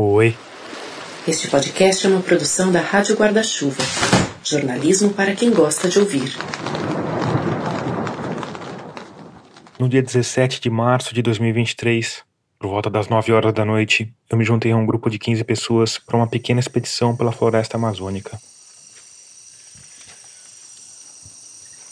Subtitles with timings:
[0.00, 0.32] Oi.
[1.26, 3.82] Este podcast é uma produção da Rádio Guarda-Chuva.
[4.44, 6.36] Jornalismo para quem gosta de ouvir.
[9.76, 12.22] No dia 17 de março de 2023,
[12.60, 15.42] por volta das 9 horas da noite, eu me juntei a um grupo de 15
[15.42, 18.38] pessoas para uma pequena expedição pela floresta amazônica.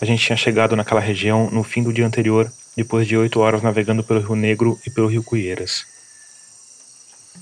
[0.01, 3.63] A gente tinha chegado naquela região no fim do dia anterior, depois de oito horas
[3.63, 5.96] navegando pelo Rio Negro e pelo Rio Cuieiras.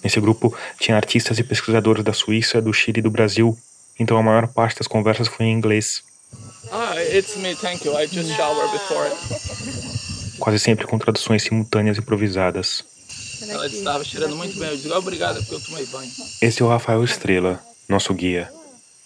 [0.02, 3.56] Nesse grupo tinha artistas e pesquisadores da Suíça, do Chile e do Brasil,
[3.98, 6.02] então a maior parte das conversas foi em inglês.
[6.70, 7.98] Ah, it's me, thank you.
[7.98, 9.10] I just showered before.
[10.38, 12.84] Quase sempre com traduções simultâneas improvisadas.
[13.48, 14.70] Ela estava cheirando muito bem.
[14.70, 16.10] Eu digo, obrigada, porque eu tomei banho.
[16.40, 18.50] Esse é o Rafael Estrela, nosso guia.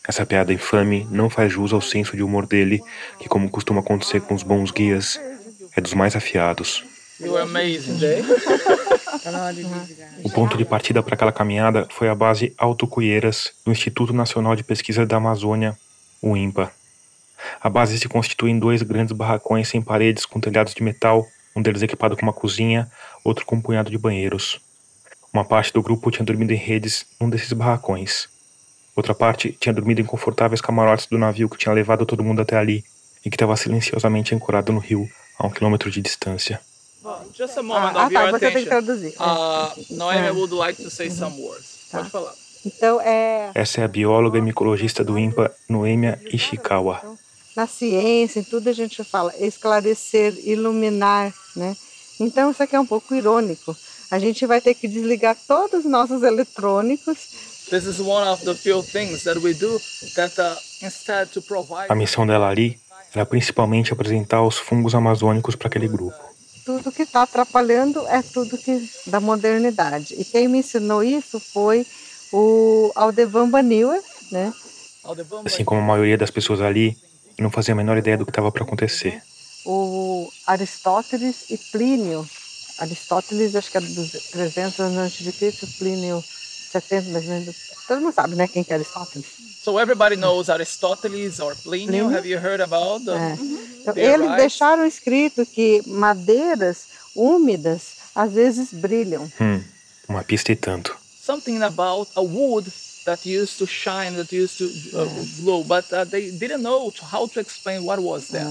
[0.06, 2.80] Essa piada infame não faz jus ao senso de humor dele,
[3.18, 5.20] que, como costuma acontecer com os bons guias,
[5.76, 6.82] é dos mais afiados.
[7.20, 7.98] You were amazing.
[10.24, 14.54] O ponto de partida para aquela caminhada foi a base Alto Cuieiras do Instituto Nacional
[14.54, 15.76] de Pesquisa da Amazônia,
[16.22, 16.72] o INPA.
[17.60, 21.62] A base se constitui em dois grandes barracões sem paredes com telhados de metal, um
[21.62, 22.90] deles equipado com uma cozinha,
[23.24, 24.60] outro com um punhado de banheiros.
[25.32, 28.28] Uma parte do grupo tinha dormido em redes num desses barracões.
[28.96, 32.56] Outra parte tinha dormido em confortáveis camarotes do navio que tinha levado todo mundo até
[32.56, 32.84] ali
[33.24, 36.60] e que estava silenciosamente ancorado no rio, a um quilômetro de distância.
[37.34, 38.68] Just a moment Ah, of tá, your você tem que attention.
[38.68, 39.14] traduzir.
[39.18, 40.32] Uh, Noemi Ah.
[40.32, 41.88] would like to say some words.
[41.90, 41.98] Tá.
[41.98, 42.34] Pode falar.
[42.66, 47.00] Então, é, Essa é a bióloga e micologista do INPA, Noemia Ishikawa.
[47.56, 51.76] na ciência, em tudo a gente fala esclarecer, iluminar, né?
[52.20, 53.76] Então, isso aqui é um pouco irônico.
[54.10, 57.18] A gente vai ter que desligar todos os nossos eletrônicos.
[57.70, 59.78] This is one of the few things that we do
[60.16, 62.80] that uh, instead to provide A missão dela ali
[63.14, 66.16] era principalmente apresentar os fungos amazônicos para aquele grupo.
[66.68, 70.14] Tudo que está atrapalhando é tudo que da modernidade.
[70.18, 71.86] E quem me ensinou isso foi
[72.30, 74.52] o Aldevan Baniwer, né?
[75.46, 76.94] Assim como a maioria das pessoas ali,
[77.38, 79.22] não fazia a menor ideia do que estava para acontecer.
[79.64, 82.28] o Aristóteles e Plínio.
[82.76, 86.22] Aristóteles, acho que é dos 300 anos antes de Cristo, Plínio
[86.70, 87.56] 70, mais ou menos.
[87.86, 89.26] Todo mundo sabe, né, quem que é Aristóteles?
[89.62, 91.86] So everybody knows Aristoteles or Pliny.
[92.00, 92.14] Pliny.
[92.14, 93.36] Have you heard about the, É.
[93.82, 94.36] Então, their eles rights?
[94.42, 96.84] deixaram escrito que madeiras
[97.14, 97.82] úmidas
[98.14, 99.30] às vezes brilham.
[99.40, 99.62] Hum,
[100.08, 100.96] uma pista e tanto.
[101.24, 102.70] something about a wood
[103.04, 104.64] that used to shine, that used to
[104.96, 105.06] uh,
[105.42, 108.46] glow, but uh, they didn't know to- how to explain what was that.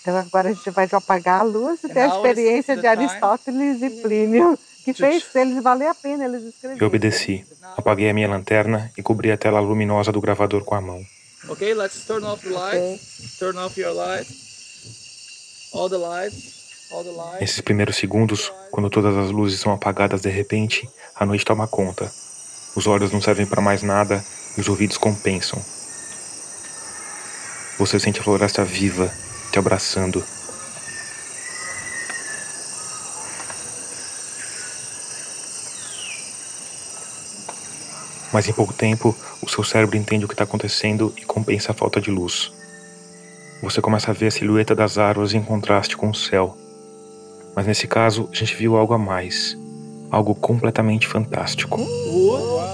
[0.00, 3.04] Então agora a gente vai apagar a luz e And ter a experiência de time
[3.04, 4.58] Aristóteles e Plínio,
[4.92, 6.86] que fez eles valer a pena eles Eu escreveram.
[6.86, 7.44] obedeci.
[7.76, 11.04] Apaguei a minha lanterna e cobri a tela luminosa do gravador com a mão.
[11.48, 13.36] Okay, let's turn off the lights.
[13.38, 15.70] Turn off your lights.
[15.72, 16.90] All the lights.
[16.92, 17.40] All the lights.
[17.40, 22.10] Nesses primeiros segundos, quando todas as luzes são apagadas de repente, a noite toma conta.
[22.76, 24.24] Os olhos não servem para mais nada
[24.56, 25.60] e os ouvidos compensam.
[27.78, 29.12] Você sente a floresta viva,
[29.50, 30.24] te abraçando.
[38.36, 41.74] Mas em pouco tempo, o seu cérebro entende o que está acontecendo e compensa a
[41.74, 42.52] falta de luz.
[43.62, 46.54] Você começa a ver a silhueta das árvores em contraste com o céu.
[47.54, 49.56] Mas nesse caso, a gente viu algo a mais.
[50.10, 51.80] Algo completamente fantástico.
[51.80, 52.66] Wood?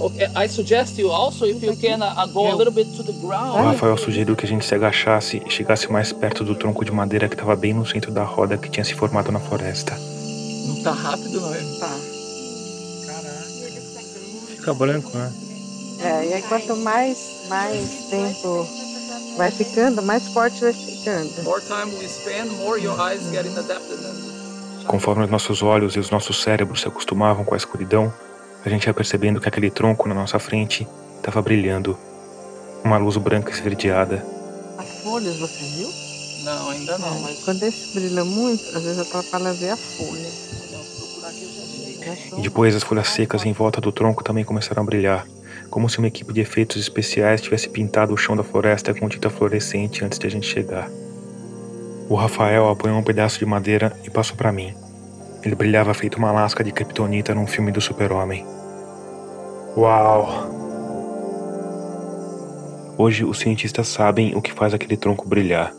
[0.00, 3.12] Okay, I suggest you also if you can uh, go a little bit to the
[3.12, 3.66] O ground.
[3.66, 7.28] Rafael sugeriu que a gente se agachasse e chegasse mais perto do tronco de madeira
[7.28, 9.98] que estava bem no centro da roda que tinha se formado na floresta.
[10.66, 11.58] Não tá rápido, não é?
[11.80, 11.96] Tá.
[14.56, 15.32] Fica branco, né?
[16.00, 18.68] É, e aí quanto mais, mais tempo
[19.36, 21.42] vai ficando, mais forte vai ficando.
[21.42, 23.20] More time we spend, more your eyes
[23.58, 23.98] adapted.
[24.86, 28.12] Conforme os nossos olhos e os nossos cérebros se acostumavam com a escuridão,
[28.64, 30.86] a gente ia percebendo que aquele tronco na nossa frente
[31.16, 31.96] estava brilhando.
[32.84, 34.24] Uma luz branca esverdeada.
[34.78, 36.08] As folhas, você viu?
[36.48, 40.28] não, ainda não, É, mas Quando esse brilha muito, às vezes atrapalha ver a folha.
[42.38, 45.26] E depois as folhas secas em volta do tronco também começaram a brilhar,
[45.68, 49.28] como se uma equipe de efeitos especiais tivesse pintado o chão da floresta com tinta
[49.28, 50.88] fluorescente antes de a gente chegar.
[52.08, 54.74] O Rafael apanhou um pedaço de madeira e passou para mim.
[55.42, 58.44] Ele brilhava feito uma lasca de kryptonita num filme do super-homem.
[59.76, 60.56] Uau!
[62.96, 65.72] Hoje os cientistas sabem o que faz aquele tronco brilhar.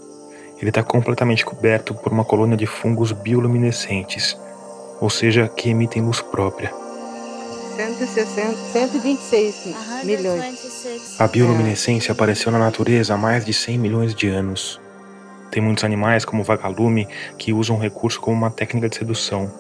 [0.58, 4.38] Ele está completamente coberto por uma colônia de fungos bioluminescentes,
[5.02, 6.74] ou seja, que emitem luz própria.
[7.76, 11.16] 160, 126 milhões.
[11.18, 14.80] A bioluminescência apareceu na natureza há mais de 100 milhões de anos.
[15.52, 17.08] Tem muitos animais, como o vagalume,
[17.38, 19.52] que usam o recurso como uma técnica de sedução.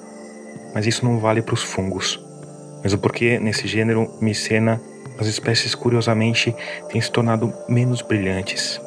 [0.73, 2.19] Mas isso não vale para os fungos.
[2.83, 4.79] Mas o porquê, nesse gênero micena,
[5.17, 6.55] as espécies curiosamente
[6.89, 8.79] têm se tornado menos brilhantes.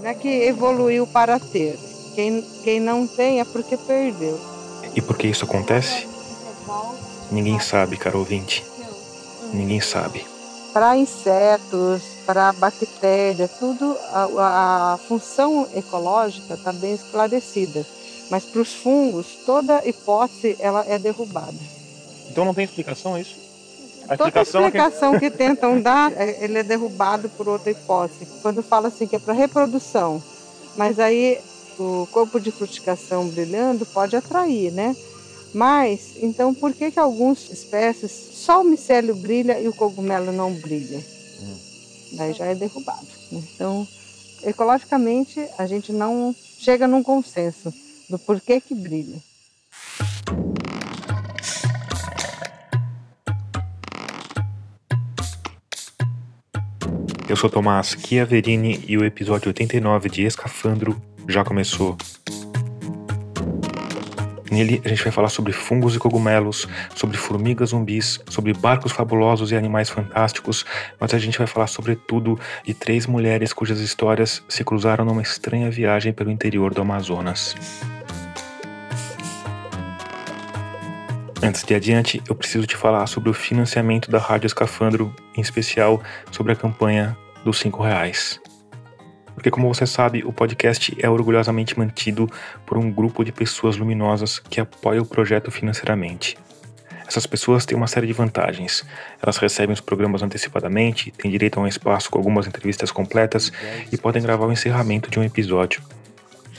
[0.00, 1.78] Não é que evoluiu para ter.
[2.14, 4.38] Quem, quem não tem é porque perdeu.
[4.94, 6.08] E por que isso acontece?
[7.30, 8.64] Ninguém sabe, caro ouvinte.
[9.54, 10.26] Ninguém sabe.
[10.72, 17.84] Para insetos, para bactéria, tudo, a, a função ecológica está bem esclarecida.
[18.30, 21.58] Mas para os fungos, toda hipótese ela é derrubada.
[22.30, 23.34] Então não tem explicação isso?
[24.08, 25.30] A Toda explicação, explicação que...
[25.30, 28.26] que tentam dar, é, ele é derrubado por outra hipótese.
[28.40, 30.22] Quando fala assim que é para reprodução,
[30.76, 31.38] mas aí
[31.78, 34.94] o corpo de frutificação brilhando pode atrair, né?
[35.52, 40.52] Mas, então, por que que algumas espécies só o micélio brilha e o cogumelo não
[40.52, 40.98] brilha?
[40.98, 41.58] Hum.
[42.12, 43.06] Daí já é derrubado.
[43.32, 43.42] Né?
[43.54, 43.86] Então,
[44.44, 47.72] ecologicamente, a gente não chega num consenso
[48.08, 49.20] do porquê que brilha.
[57.28, 61.96] Eu sou Tomás Chiaverini e o episódio 89 de Escafandro já começou.
[64.50, 66.66] Nele a gente vai falar sobre fungos e cogumelos,
[66.96, 70.66] sobre formigas zumbis, sobre barcos fabulosos e animais fantásticos,
[70.98, 75.70] mas a gente vai falar sobretudo de três mulheres cujas histórias se cruzaram numa estranha
[75.70, 77.54] viagem pelo interior do Amazonas.
[81.42, 86.02] Antes de adiante, eu preciso te falar sobre o financiamento da Rádio Escafandro, em especial
[86.30, 88.38] sobre a campanha dos cinco reais.
[89.40, 92.30] Porque, como você sabe, o podcast é orgulhosamente mantido
[92.66, 96.36] por um grupo de pessoas luminosas que apoia o projeto financeiramente.
[97.08, 98.84] Essas pessoas têm uma série de vantagens.
[99.22, 103.50] Elas recebem os programas antecipadamente, têm direito a um espaço com algumas entrevistas completas
[103.90, 105.80] e podem gravar o encerramento de um episódio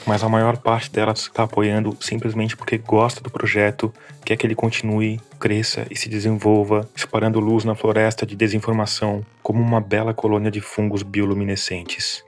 [0.06, 3.94] mas a maior parte delas está apoiando simplesmente porque gosta do projeto,
[4.26, 9.62] quer que ele continue, cresça e se desenvolva, espalhando luz na floresta de desinformação como
[9.62, 12.24] uma bela colônia de fungos bioluminescentes.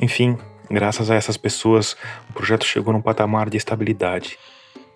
[0.00, 0.36] Enfim,
[0.70, 1.96] graças a essas pessoas,
[2.30, 4.38] o projeto chegou num patamar de estabilidade.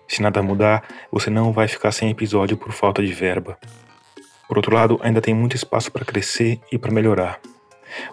[0.07, 3.57] Se nada mudar, você não vai ficar sem episódio por falta de verba.
[4.47, 7.39] Por outro lado, ainda tem muito espaço para crescer e para melhorar.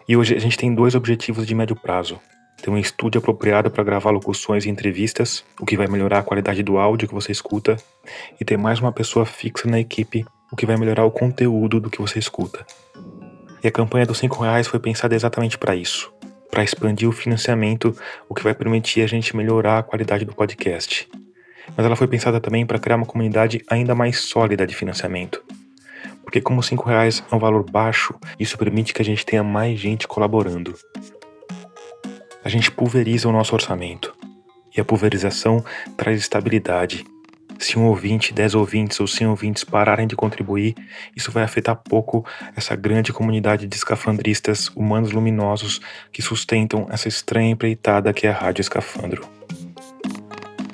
[0.08, 2.20] E hoje a gente tem dois objetivos de médio prazo
[2.62, 6.62] ter um estúdio apropriado para gravar locuções e entrevistas, o que vai melhorar a qualidade
[6.62, 7.76] do áudio que você escuta,
[8.40, 11.90] e ter mais uma pessoa fixa na equipe, o que vai melhorar o conteúdo do
[11.90, 12.66] que você escuta.
[13.62, 16.12] E a campanha dos 5 reais foi pensada exatamente para isso,
[16.50, 17.96] para expandir o financiamento,
[18.28, 21.08] o que vai permitir a gente melhorar a qualidade do podcast.
[21.76, 25.42] Mas ela foi pensada também para criar uma comunidade ainda mais sólida de financiamento.
[26.22, 29.78] Porque como 5 reais é um valor baixo, isso permite que a gente tenha mais
[29.78, 30.74] gente colaborando
[32.48, 34.14] a gente pulveriza o nosso orçamento.
[34.74, 35.62] E a pulverização
[35.98, 37.04] traz estabilidade.
[37.58, 40.76] Se um ouvinte, dez ouvintes ou cem ouvintes pararem de contribuir,
[41.16, 42.24] isso vai afetar pouco
[42.54, 45.80] essa grande comunidade de escafandristas humanos luminosos
[46.12, 49.28] que sustentam essa estranha empreitada que é a Rádio Escafandro.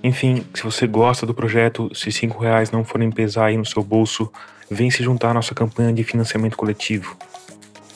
[0.03, 3.83] Enfim, se você gosta do projeto, se cinco reais não forem pesar aí no seu
[3.83, 4.31] bolso,
[4.71, 7.17] vem se juntar à nossa campanha de financiamento coletivo.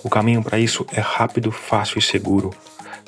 [0.03, 2.55] O caminho para isso é rápido, fácil e seguro.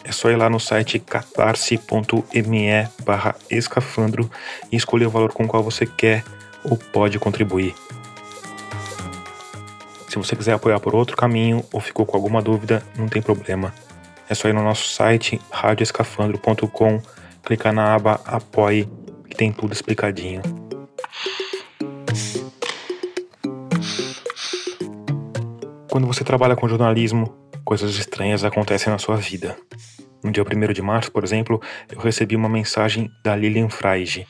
[0.04, 4.30] É só ir lá no site catarse.me barra escafandro
[4.70, 6.24] e escolher o valor com o qual você quer
[6.64, 7.74] ou pode contribuir.
[10.08, 13.72] Se você quiser apoiar por outro caminho ou ficou com alguma dúvida, não tem problema.
[14.28, 17.00] É só ir no nosso site radioescafandro.com,
[17.44, 18.88] clicar na aba Apoie,
[19.28, 20.42] que tem tudo explicadinho.
[25.88, 29.56] Quando você trabalha com jornalismo, coisas estranhas acontecem na sua vida.
[30.22, 34.26] No dia 1 de março, por exemplo, eu recebi uma mensagem da Lilian Freige.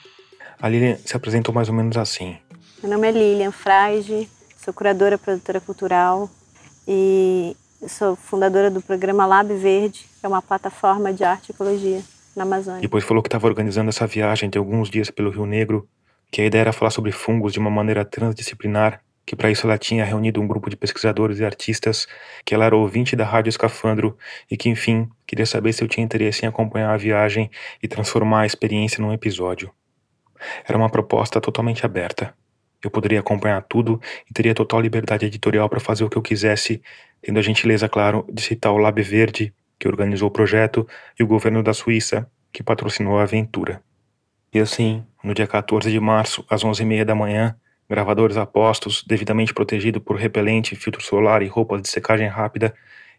[0.60, 2.38] A Lilian se apresentou mais ou menos assim.
[2.82, 6.30] Meu nome é Lilian Freige, sou curadora produtora cultural
[6.87, 7.56] e
[7.88, 12.02] sou fundadora do programa Lab Verde, que é uma plataforma de arte e ecologia
[12.37, 12.80] na Amazônia.
[12.80, 15.88] Depois falou que estava organizando essa viagem de alguns dias pelo Rio Negro,
[16.30, 19.78] que a ideia era falar sobre fungos de uma maneira transdisciplinar que para isso ela
[19.78, 22.08] tinha reunido um grupo de pesquisadores e artistas,
[22.44, 24.18] que ela era ouvinte da Rádio Escafandro
[24.50, 27.49] e que, enfim, queria saber se eu tinha interesse em acompanhar a viagem
[27.80, 29.70] e transformar a experiência num episódio.
[30.66, 32.34] Era uma proposta totalmente aberta.
[32.82, 36.82] Eu poderia acompanhar tudo e teria total liberdade editorial para fazer o que eu quisesse,
[37.22, 40.84] tendo a gentileza, claro, de citar o Lab Verde, que organizou o projeto,
[41.16, 43.80] e o governo da Suíça, que patrocinou a aventura.
[44.52, 47.54] E assim, no dia 14 de março, às 11h30 da manhã,
[47.90, 52.73] gravadores apostos, devidamente protegido por repelente, filtro solar e roupas de secagem rápida,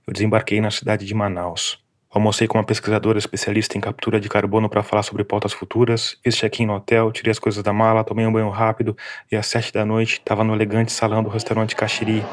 [0.07, 1.77] eu desembarquei na cidade de Manaus.
[2.09, 6.35] Almocei com uma pesquisadora especialista em captura de carbono para falar sobre pautas futuras, fiz
[6.35, 8.95] check-in no hotel, tirei as coisas da mala, tomei um banho rápido
[9.29, 12.23] e às sete da noite estava no elegante salão do restaurante Caxiri,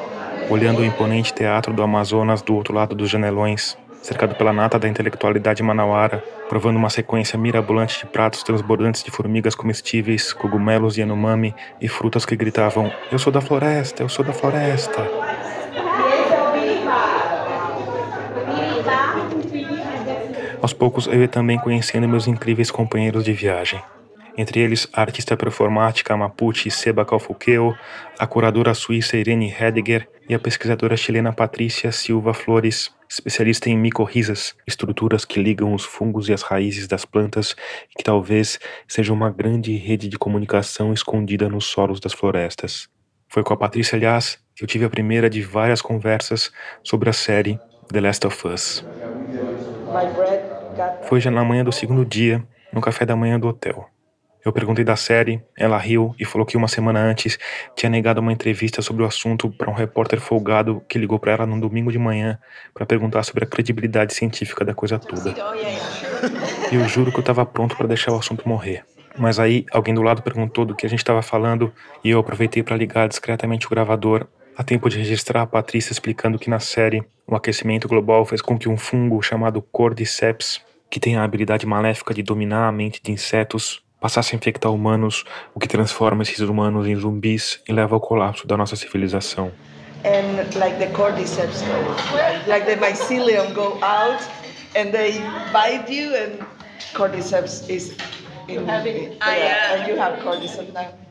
[0.49, 4.89] olhando o imponente teatro do Amazonas do outro lado dos janelões, cercado pela nata da
[4.89, 11.55] intelectualidade manauara, provando uma sequência mirabolante de pratos transbordantes de formigas comestíveis, cogumelos e yanomami
[11.81, 15.07] e frutas que gritavam: Eu sou da floresta, eu sou da floresta.
[20.61, 23.81] Aos poucos eu ia também conhecendo meus incríveis companheiros de viagem
[24.39, 27.77] entre eles a artista performática mapuche Seba Calfuqueo,
[28.17, 34.55] a curadora suíça Irene Hediger e a pesquisadora chilena Patrícia Silva Flores, especialista em micorrizas,
[34.65, 37.57] estruturas que ligam os fungos e as raízes das plantas
[37.91, 42.89] e que talvez seja uma grande rede de comunicação escondida nos solos das florestas.
[43.29, 46.53] Foi com a Patrícia, aliás, que eu tive a primeira de várias conversas
[46.85, 47.59] sobre a série
[47.93, 48.87] The Last of Us.
[51.09, 53.89] Foi já na manhã do segundo dia, no café da manhã do hotel.
[54.45, 57.39] Eu perguntei da série, ela riu e falou que uma semana antes
[57.75, 61.47] tinha negado uma entrevista sobre o assunto para um repórter folgado que ligou para ela
[61.47, 62.39] no domingo de manhã
[62.73, 65.35] para perguntar sobre a credibilidade científica da coisa toda.
[66.71, 68.85] E eu juro que eu estava pronto para deixar o assunto morrer.
[69.19, 71.73] Mas aí alguém do lado perguntou do que a gente estava falando
[72.05, 74.27] e eu aproveitei para ligar discretamente o gravador
[74.57, 78.59] a tempo de registrar a Patrícia explicando que na série o aquecimento global fez com
[78.59, 83.13] que um fungo chamado Cordyceps, que tem a habilidade maléfica de dominar a mente de
[83.13, 85.25] insetos, passasse a infectar humanos,
[85.55, 89.51] o que transforma esses humanos em zumbis e leva ao colapso da nossa civilização.
[90.05, 94.23] And like the cordyceps go, like the mycelium go out
[94.77, 95.19] and they
[95.53, 96.39] bite you and
[96.95, 97.97] cordyceps is
[98.47, 101.08] in, yeah, and you have cordyceps now.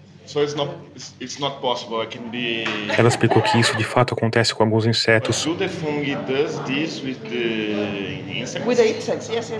[2.97, 5.45] Ela explicou que isso de fato acontece com alguns insetos.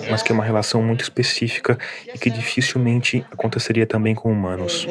[0.10, 1.78] Mas que é uma relação muito específica
[2.14, 4.86] e que dificilmente aconteceria também com humanos.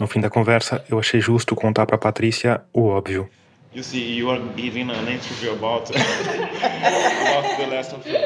[0.00, 3.28] No fim da conversa, eu achei justo contar para Patrícia o óbvio.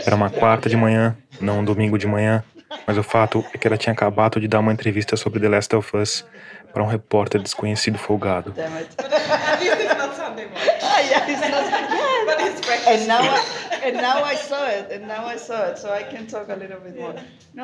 [0.04, 2.44] Era uma quarta de manhã, não um domingo de manhã,
[2.86, 5.74] mas o fato é que ela tinha acabado de dar uma entrevista sobre The Last
[5.74, 6.24] of Us
[6.72, 8.54] para um repórter desconhecido folgado.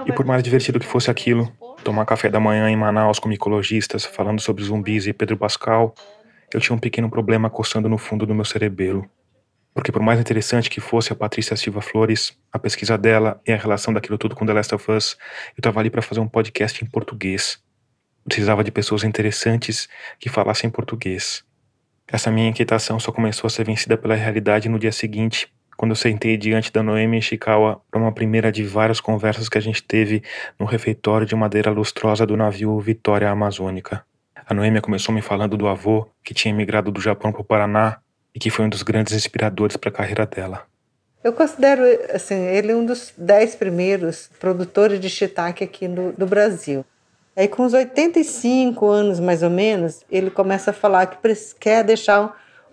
[0.07, 4.05] E por mais divertido que fosse aquilo, tomar café da manhã em Manaus com ecologistas
[4.05, 5.95] falando sobre zumbis e Pedro Pascal,
[6.57, 9.09] eu tinha um pequeno problema coçando no fundo do meu cerebelo.
[9.75, 13.57] Porque por mais interessante que fosse a Patrícia Silva Flores, a pesquisa dela e a
[13.57, 15.17] relação daquilo tudo com The Last of Us,
[15.49, 17.61] eu estava ali para fazer um podcast em português.
[18.25, 21.45] precisava de pessoas interessantes que falassem português.
[22.07, 25.97] Essa minha inquietação só começou a ser vencida pela realidade no dia seguinte, quando eu
[25.97, 30.23] sentei diante da Noemi Ishikawa para uma primeira de várias conversas que a gente teve
[30.59, 34.05] no refeitório de madeira lustrosa do navio Vitória Amazônica.
[34.47, 37.99] A Noêmia começou me falando do avô que tinha emigrado do Japão para o Paraná
[38.35, 40.67] e que foi um dos grandes inspiradores para a carreira dela.
[41.23, 41.83] Eu considero
[42.13, 46.85] assim, ele um dos dez primeiros produtores de shiitake aqui no, no Brasil.
[47.35, 51.17] Aí, com uns 85 anos mais ou menos, ele começa a falar que
[51.59, 52.21] quer deixar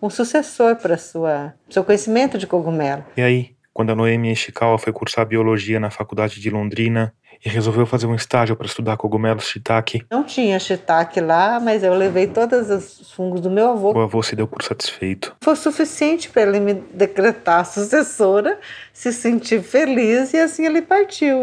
[0.01, 3.05] um, um sucessor para sua seu conhecimento de cogumelo.
[3.15, 7.13] E aí, quando a Noemi Ishikawa foi cursar biologia na faculdade de Londrina,
[7.43, 10.05] e resolveu fazer um estágio para estudar cogumelos shiitake.
[10.11, 13.93] Não tinha shiitake lá, mas eu levei todos os fungos do meu avô.
[13.93, 15.35] O avô se deu por satisfeito.
[15.43, 18.59] Foi suficiente para ele me decretar sucessora,
[18.93, 21.35] se sentir feliz e assim ele partiu,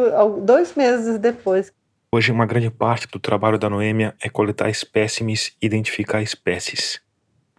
[0.42, 1.72] dois meses depois.
[2.12, 7.00] Hoje, uma grande parte do trabalho da Noêmia é coletar espécimes e identificar espécies.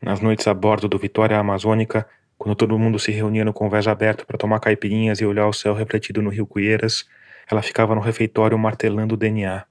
[0.02, 2.08] Nas noites a bordo do Vitória Amazônica,
[2.40, 5.74] quando todo mundo se reunia no convés aberto para tomar caipirinhas e olhar o céu
[5.74, 7.06] refletido no rio Cuieiras,
[7.52, 9.66] ela ficava no refeitório martelando o DNA.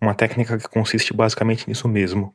[0.00, 2.32] Uma técnica que consiste basicamente nisso mesmo: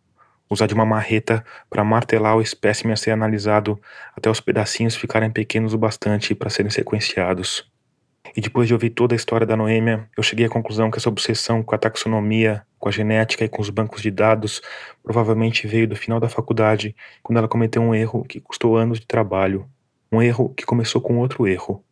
[0.50, 3.80] usar de uma marreta para martelar o espécime a ser analisado
[4.18, 7.66] até os pedacinhos ficarem pequenos o bastante para serem sequenciados.
[8.36, 11.08] E depois de ouvir toda a história da Noêmia, eu cheguei à conclusão que essa
[11.08, 14.62] obsessão com a taxonomia, com a genética e com os bancos de dados
[15.04, 19.06] provavelmente veio do final da faculdade, quando ela cometeu um erro que custou anos de
[19.06, 19.68] trabalho.
[20.12, 21.84] Um erro que começou com outro erro.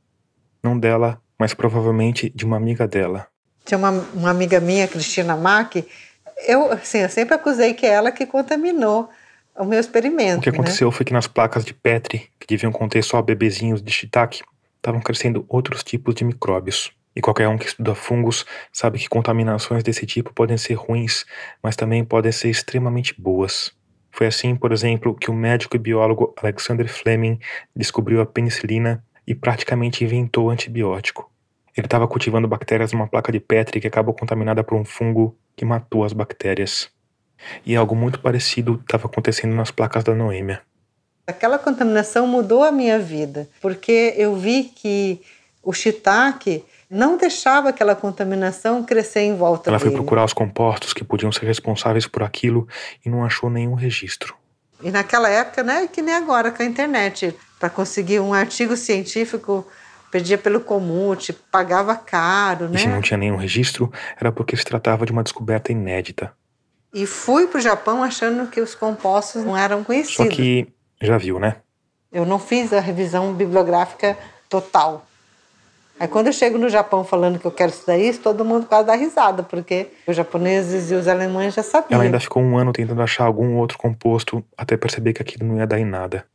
[0.63, 3.27] Não dela, mas provavelmente de uma amiga dela.
[3.65, 5.85] Tinha uma, uma amiga minha, Cristina Mack,
[6.45, 9.09] eu, assim, eu sempre acusei que é ela que contaminou
[9.57, 10.39] o meu experimento.
[10.39, 10.57] O que né?
[10.57, 14.43] aconteceu foi que nas placas de Petri, que deviam conter só bebezinhos de shiitake,
[14.75, 16.91] estavam crescendo outros tipos de micróbios.
[17.17, 21.25] E qualquer um que estuda fungos sabe que contaminações desse tipo podem ser ruins,
[21.63, 23.71] mas também podem ser extremamente boas.
[24.11, 27.39] Foi assim, por exemplo, que o médico e biólogo Alexander Fleming
[27.75, 31.27] descobriu a penicilina e praticamente inventou o antibiótico.
[31.75, 35.65] Ele estava cultivando bactérias numa placa de Petri que acabou contaminada por um fungo que
[35.65, 36.87] matou as bactérias.
[37.65, 40.61] E algo muito parecido estava acontecendo nas placas da Noêmia.
[41.25, 45.19] Aquela contaminação mudou a minha vida, porque eu vi que
[45.63, 49.91] o shiitake não deixava aquela contaminação crescer em volta Ela dele.
[49.91, 52.67] foi procurar os compostos que podiam ser responsáveis por aquilo
[53.05, 54.35] e não achou nenhum registro.
[54.81, 59.67] E naquela época, né, que nem agora com a internet, para conseguir um artigo científico,
[60.11, 62.75] pedia pelo Comute, pagava caro, né?
[62.75, 66.31] E se não tinha nenhum registro, era porque se tratava de uma descoberta inédita.
[66.93, 70.15] E fui para o Japão achando que os compostos não eram conhecidos.
[70.15, 70.67] Só que
[71.01, 71.57] já viu, né?
[72.11, 74.17] Eu não fiz a revisão bibliográfica
[74.47, 75.05] total.
[75.99, 78.85] Aí quando eu chego no Japão falando que eu quero estudar isso, todo mundo quase
[78.85, 81.95] dá risada, porque os japoneses e os alemães já sabiam.
[81.95, 85.57] Ela ainda ficou um ano tentando achar algum outro composto até perceber que aquilo não
[85.57, 86.25] ia dar em nada.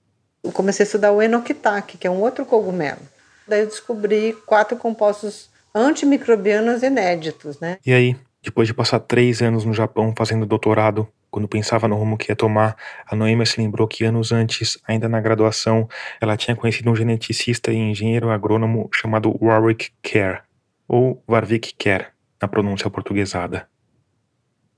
[0.42, 2.98] Eu comecei a estudar o enokitake, que é um outro cogumelo.
[3.46, 7.78] Daí eu descobri quatro compostos antimicrobianos inéditos, né?
[7.86, 12.18] E aí, depois de passar três anos no Japão fazendo doutorado, quando pensava no rumo
[12.18, 15.88] que ia tomar, a Noêmia se lembrou que anos antes, ainda na graduação,
[16.20, 20.42] ela tinha conhecido um geneticista e engenheiro agrônomo chamado Warwick Kerr,
[20.86, 23.66] ou Warwick Kerr, na pronúncia portuguesada.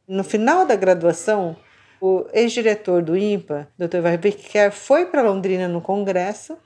[0.06, 1.56] No final da graduação,
[2.00, 3.98] o ex-diretor do INPA, Dr.
[4.04, 6.56] Warwick Kerr, foi para Londrina no congresso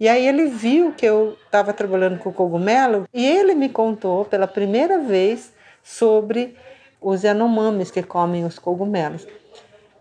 [0.00, 4.48] e aí ele viu que eu estava trabalhando com cogumelo e ele me contou pela
[4.48, 5.52] primeira vez
[5.84, 6.56] sobre
[7.00, 9.26] os Yanomamis que comem os cogumelos.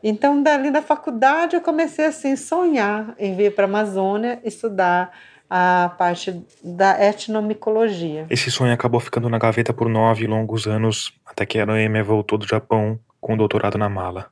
[0.03, 5.11] Então, dali na faculdade, eu comecei assim sonhar em vir para a Amazônia estudar
[5.49, 8.27] a parte da etnomicologia.
[8.29, 12.37] Esse sonho acabou ficando na gaveta por nove longos anos, até que a Noêmia voltou
[12.37, 14.27] do Japão com o doutorado na mala.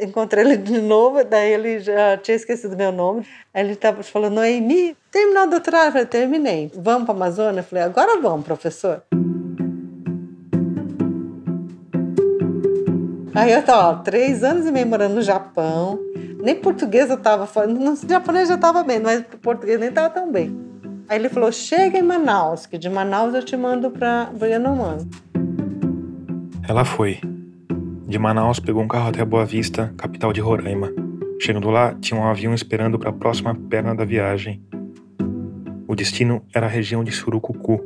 [0.00, 3.26] Encontrei ele de novo, daí ele já tinha esquecido meu nome.
[3.52, 5.86] Aí ele estava falando, Noemi, terminou o doutorado?
[5.86, 6.70] Eu falei, terminei.
[6.74, 7.60] Vamos para a Amazônia?
[7.60, 9.02] Eu falei, agora vamos, professor.
[13.34, 15.98] Aí eu estava três anos e meio morando no Japão.
[16.42, 17.78] Nem português eu estava falando.
[17.78, 20.54] No japonês já estava bem, mas português nem estava tão bem.
[21.08, 25.08] Aí ele falou: chega em Manaus, que de Manaus eu te mando para Yanomami.
[26.68, 27.20] Ela foi.
[28.06, 30.92] De Manaus pegou um carro até Boa Vista, capital de Roraima.
[31.40, 34.62] Chegando lá, tinha um avião esperando para a próxima perna da viagem.
[35.88, 37.80] O destino era a região de Surucucu,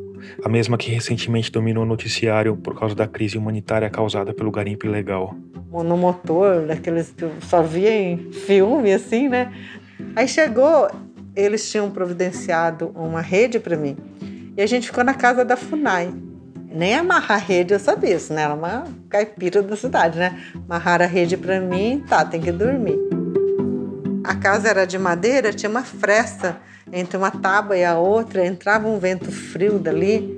[0.44, 4.86] a mesma que recentemente dominou o noticiário por causa da crise humanitária causada pelo garimpo
[4.86, 5.34] ilegal.
[5.70, 9.52] Monomotor, daqueles que eu só via em filme, assim, né?
[10.14, 10.88] Aí chegou,
[11.34, 13.96] eles tinham providenciado uma rede para mim.
[14.56, 16.12] E a gente ficou na casa da FUNAI.
[16.70, 18.42] Nem amarrar a rede eu sabia isso, né?
[18.42, 20.38] Era uma caipira da cidade, né?
[20.54, 22.98] Amarrar a rede para mim, tá, tem que dormir.
[24.24, 26.60] A casa era de madeira, tinha uma fresta
[26.92, 30.36] entre uma tábua e a outra, entrava um vento frio dali.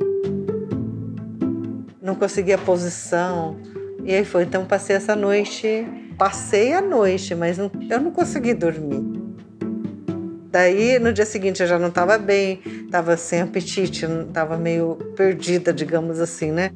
[2.01, 3.59] Não conseguia posição.
[4.05, 8.55] E aí foi, então passei essa noite, passei a noite, mas não, eu não consegui
[8.55, 9.03] dormir.
[10.51, 15.73] Daí no dia seguinte eu já não estava bem, estava sem apetite, estava meio perdida,
[15.73, 16.71] digamos assim, né?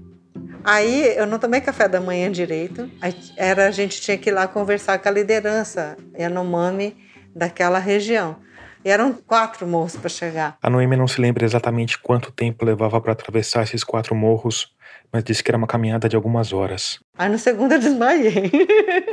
[0.63, 2.89] Aí eu não tomei café da manhã direito.
[3.37, 6.95] Era a gente tinha que ir lá conversar com a liderança Yanomami
[7.35, 8.37] daquela região.
[8.85, 10.57] E eram quatro morros para chegar.
[10.61, 14.75] A Noêmia não se lembra exatamente quanto tempo levava para atravessar esses quatro morros,
[15.12, 16.99] mas disse que era uma caminhada de algumas horas.
[17.16, 18.51] Aí no segundo eu desmaiei.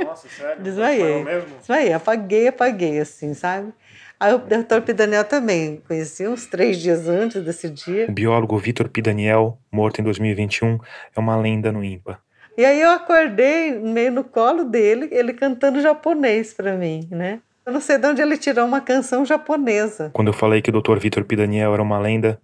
[0.03, 0.61] Nossa, sério?
[0.63, 1.23] Desmaiei.
[1.23, 1.57] mesmo?
[1.59, 3.71] Desmaiei, apaguei, apaguei, assim, sabe?
[4.19, 8.07] Aí o doutor Pidaniel também, conheci uns três dias antes desse dia.
[8.09, 9.01] O biólogo Vitor P.
[9.01, 10.77] Daniel, morto em 2021,
[11.15, 12.19] é uma lenda no INPA.
[12.57, 17.39] E aí eu acordei meio no colo dele, ele cantando japonês para mim, né?
[17.69, 20.09] Eu não sei de onde ele tirou uma canção japonesa.
[20.11, 20.97] Quando eu falei que o Dr.
[20.97, 21.35] Vitor P.
[21.35, 22.41] Daniel era uma lenda,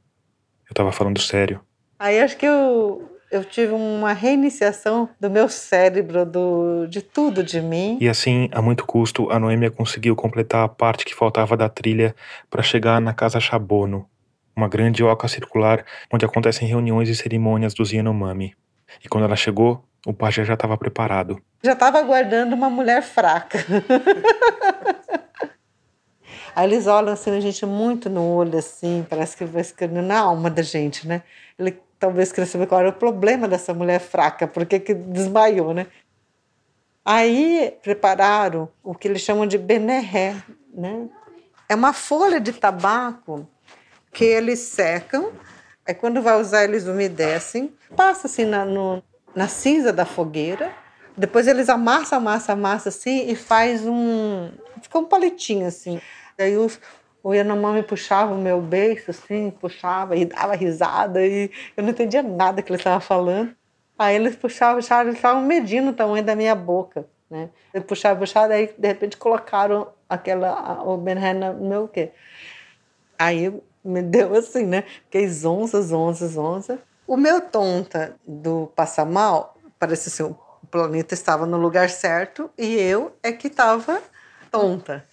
[0.69, 1.61] eu tava falando sério.
[1.97, 7.59] Aí acho que eu, eu tive uma reiniciação do meu cérebro, do, de tudo de
[7.59, 7.97] mim.
[7.99, 12.15] E assim, a muito custo, a Noêmia conseguiu completar a parte que faltava da trilha
[12.47, 14.07] para chegar na Casa Chabono,
[14.55, 15.83] uma grande oca circular
[16.13, 18.53] onde acontecem reuniões e cerimônias dos Yanomami.
[19.03, 21.41] E quando ela chegou, o pajé já estava preparado.
[21.63, 23.59] Já estava aguardando uma mulher fraca.
[26.55, 30.19] Aí eles olham assim a gente muito no olho, assim, parece que vai escrevendo na
[30.19, 31.21] alma da gente, né?
[31.59, 35.73] Ele talvez queria saber qual era o problema dessa mulher fraca, por que, que desmaiou,
[35.73, 35.87] né?
[37.03, 40.35] Aí prepararam o que eles chamam de benerré,
[40.73, 41.09] né?
[41.67, 43.45] É uma folha de tabaco
[44.13, 45.33] que eles secam,
[45.85, 49.03] aí quando vai usar eles umedecem, passa assim na, no,
[49.35, 50.71] na cinza da fogueira,
[51.17, 54.51] depois eles amassam, amassam, amassam assim e faz um...
[54.81, 55.99] fica um palitinho assim.
[56.37, 56.79] Daí os,
[57.23, 62.21] o Yanomami puxava o meu beiço assim, puxava e dava risada e eu não entendia
[62.21, 63.55] nada que ele estava falando.
[63.97, 67.49] Aí eles puxavam, puxavam, eles estavam medindo o tamanho da minha boca, né?
[67.73, 72.11] Eles puxavam, puxavam, aí de repente colocaram aquela, o Benhena no meu quê?
[73.17, 74.83] Aí me deu assim, né?
[75.05, 76.79] Fiquei zonza, zonza, zonza.
[77.07, 80.37] O meu tonta do passar mal, parece assim, o
[80.71, 84.01] planeta estava no lugar certo e eu é que estava
[84.49, 85.05] tonta.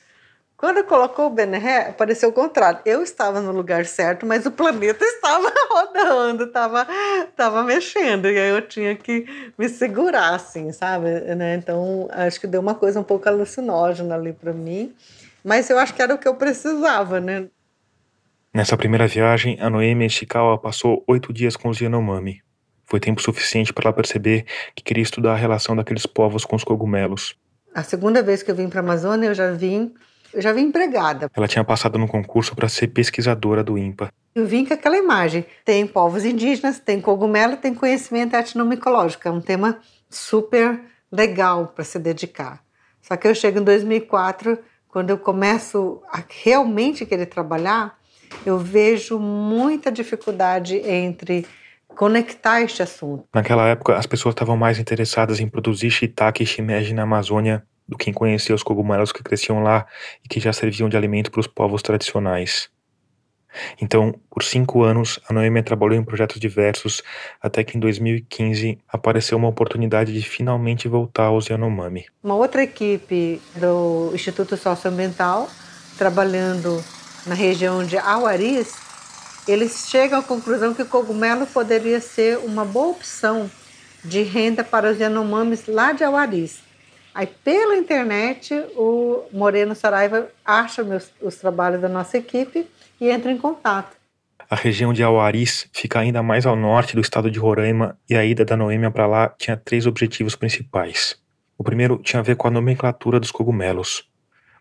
[0.62, 2.80] Quando colocou o Bené, pareceu o contrário.
[2.86, 6.86] Eu estava no lugar certo, mas o planeta estava rodando, estava
[7.36, 8.28] tava mexendo.
[8.28, 9.26] E aí eu tinha que
[9.58, 11.08] me segurar, assim, sabe?
[11.34, 11.56] Né?
[11.56, 14.94] Então, acho que deu uma coisa um pouco alucinógena ali para mim.
[15.44, 17.48] Mas eu acho que era o que eu precisava, né?
[18.54, 22.42] Nessa primeira viagem, a Noemi Ishikawa passou oito dias com os Yanomami.
[22.84, 26.62] Foi tempo suficiente para ela perceber que queria estudar a relação daqueles povos com os
[26.62, 27.34] cogumelos.
[27.74, 29.94] A segunda vez que eu vim para a Amazônia, eu já vim
[30.34, 31.30] eu já vim empregada.
[31.34, 34.12] Ela tinha passado no concurso para ser pesquisadora do INPA.
[34.34, 35.46] Eu vim com aquela imagem.
[35.64, 39.28] Tem povos indígenas, tem cogumelo, tem conhecimento etnomicológico.
[39.28, 39.78] É um tema
[40.10, 40.78] super
[41.10, 42.62] legal para se dedicar.
[43.00, 47.98] Só que eu chego em 2004, quando eu começo a realmente querer trabalhar,
[48.44, 51.46] eu vejo muita dificuldade entre
[51.88, 53.24] conectar este assunto.
[53.34, 57.96] Naquela época, as pessoas estavam mais interessadas em produzir shiitake e shimeji na Amazônia do
[57.96, 59.86] que em conhecer os cogumelos que cresciam lá
[60.24, 62.70] e que já serviam de alimento para os povos tradicionais.
[63.80, 67.02] Então, por cinco anos, a Noêmia trabalhou em projetos diversos,
[67.40, 72.06] até que em 2015 apareceu uma oportunidade de finalmente voltar aos Yanomami.
[72.22, 75.50] Uma outra equipe do Instituto Socioambiental,
[75.98, 76.82] trabalhando
[77.26, 78.74] na região de Awaris,
[79.46, 83.50] eles chegam à conclusão que o cogumelo poderia ser uma boa opção
[84.04, 86.60] de renda para os Yanomamis lá de Awaris.
[87.14, 92.66] Aí, pela internet, o Moreno Saraiva acha meus, os trabalhos da nossa equipe
[93.00, 93.96] e entra em contato.
[94.48, 98.24] A região de Auaris fica ainda mais ao norte do estado de Roraima e a
[98.24, 101.16] ida da Noêmia para lá tinha três objetivos principais.
[101.56, 104.10] O primeiro tinha a ver com a nomenclatura dos cogumelos,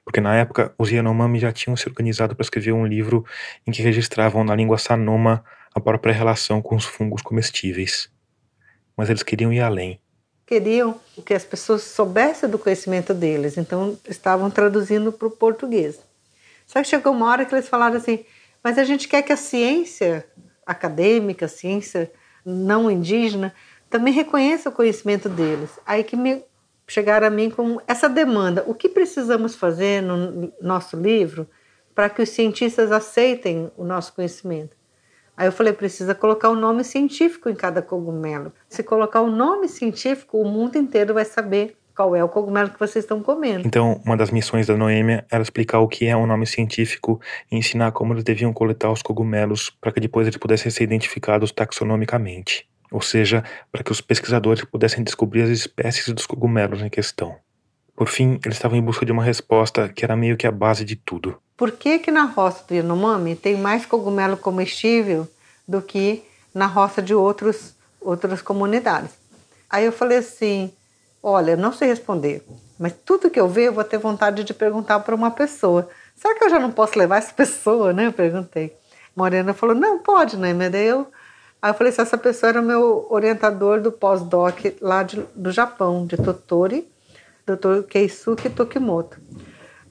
[0.03, 3.25] porque na época os Yanomami já tinham se organizado para escrever um livro
[3.65, 8.11] em que registravam na língua Sanoma a própria relação com os fungos comestíveis.
[8.97, 9.99] Mas eles queriam ir além
[10.51, 15.97] queriam que as pessoas soubessem do conhecimento deles, então estavam traduzindo para o português.
[16.67, 18.25] Só que chegou uma hora que eles falaram assim:
[18.61, 20.25] mas a gente quer que a ciência
[20.65, 22.11] acadêmica, a ciência
[22.45, 23.55] não indígena,
[23.89, 25.69] também reconheça o conhecimento deles.
[25.85, 26.43] Aí que me
[26.91, 31.47] chegaram a mim com essa demanda: o que precisamos fazer no nosso livro
[31.95, 34.75] para que os cientistas aceitem o nosso conhecimento?
[35.35, 38.51] Aí eu falei, precisa colocar o um nome científico em cada cogumelo.
[38.67, 42.69] Se colocar o um nome científico, o mundo inteiro vai saber qual é o cogumelo
[42.69, 43.65] que vocês estão comendo.
[43.65, 47.19] Então, uma das missões da Noêmia era explicar o que é um nome científico
[47.51, 51.51] e ensinar como eles deviam coletar os cogumelos para que depois eles pudessem ser identificados
[51.51, 52.69] taxonomicamente.
[52.91, 57.37] Ou seja, para que os pesquisadores pudessem descobrir as espécies dos cogumelos em questão.
[57.95, 60.83] Por fim, eles estavam em busca de uma resposta que era meio que a base
[60.83, 61.37] de tudo.
[61.55, 65.27] Por que, que na roça do Yanomami tem mais cogumelo comestível
[65.67, 66.23] do que
[66.53, 69.11] na roça de outros, outras comunidades?
[69.69, 70.71] Aí eu falei assim:
[71.21, 72.43] olha, não sei responder,
[72.79, 75.87] mas tudo que eu ver eu vou ter vontade de perguntar para uma pessoa.
[76.15, 78.07] Será que eu já não posso levar essa pessoa, né?
[78.07, 78.75] Eu perguntei.
[79.15, 80.53] Morena falou: não, pode, né?
[80.53, 81.07] Mas daí eu.
[81.61, 85.51] Aí eu falei: se essa pessoa era o meu orientador do pós-doc lá de, do
[85.51, 86.87] Japão, de Totori
[87.45, 87.83] Dr.
[87.87, 89.19] Keisuke Tokimoto.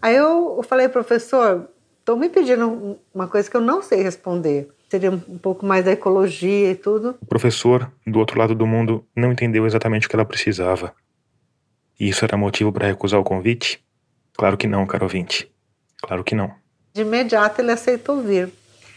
[0.01, 4.69] Aí eu falei, professor, estou me pedindo uma coisa que eu não sei responder.
[4.89, 7.17] Seria um pouco mais da ecologia e tudo.
[7.21, 10.93] O professor, do outro lado do mundo, não entendeu exatamente o que ela precisava.
[11.99, 13.85] E isso era motivo para recusar o convite?
[14.37, 15.51] Claro que não, caro ouvinte.
[16.03, 16.53] Claro que não.
[16.95, 18.51] De imediato ele aceitou vir.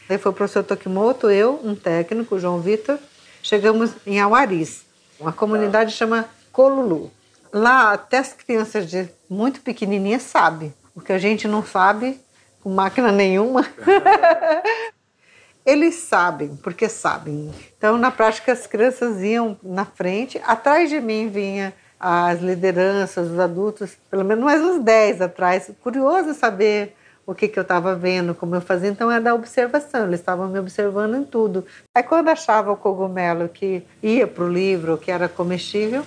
[0.09, 2.97] Aí foi o professor Tokimoto, eu, um técnico, João Vitor,
[3.41, 4.85] chegamos em Awaris.
[5.19, 7.11] Uma comunidade chama Colulu.
[7.51, 10.73] Lá, até as crianças de muito pequenininhas sabem.
[10.95, 12.19] O que a gente não sabe,
[12.61, 13.65] com máquina nenhuma.
[15.65, 17.49] Eles sabem, porque sabem.
[17.77, 23.39] Então, na prática, as crianças iam na frente, atrás de mim vinha as lideranças, os
[23.39, 25.71] adultos, pelo menos mais uns 10 atrás.
[25.81, 26.93] Curioso saber
[27.25, 28.89] o que, que eu estava vendo, como eu fazia.
[28.89, 31.65] Então, é da observação, eles estavam me observando em tudo.
[31.95, 36.03] Aí, quando achava o cogumelo que ia para o livro, que era comestível,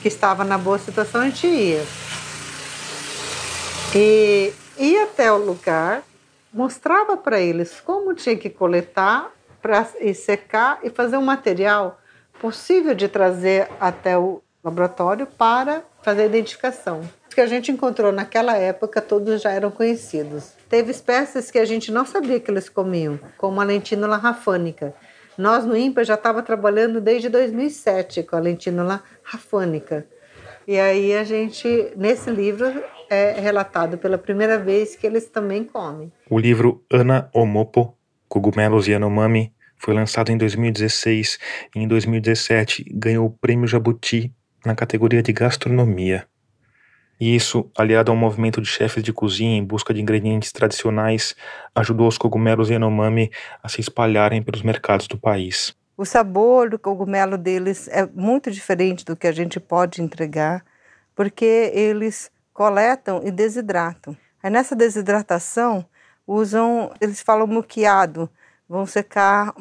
[0.00, 1.84] que estava na boa situação, a gente ia.
[3.94, 6.02] E ia até o lugar,
[6.52, 9.30] mostrava para eles como tinha que coletar
[9.60, 12.00] para secar e fazer um material
[12.40, 17.00] possível de trazer até o laboratório para fazer a identificação.
[17.28, 20.52] Os que a gente encontrou naquela época, todos já eram conhecidos.
[20.68, 24.94] Teve espécies que a gente não sabia que eles comiam, como a lentínula rafânica.
[25.38, 30.06] Nós no INPA já estava trabalhando desde 2007 com a lentínula rafânica.
[30.66, 36.12] E aí a gente, nesse livro, é relatado pela primeira vez que eles também comem.
[36.28, 37.96] O livro Ana Omopo,
[38.28, 41.38] Cogumelos Yanomami, foi lançado em 2016
[41.74, 44.32] e em 2017 ganhou o Prêmio Jabuti
[44.64, 46.26] na categoria de gastronomia.
[47.20, 51.34] E isso, aliado ao movimento de chefes de cozinha em busca de ingredientes tradicionais,
[51.74, 53.30] ajudou os cogumelos Yanomami
[53.62, 55.76] a se espalharem pelos mercados do país.
[55.98, 60.64] O sabor do cogumelo deles é muito diferente do que a gente pode entregar,
[61.14, 64.16] porque eles coletam e desidratam.
[64.42, 65.84] Aí nessa desidratação,
[66.26, 68.30] usam, eles falam muqueado,
[68.66, 69.52] vão secar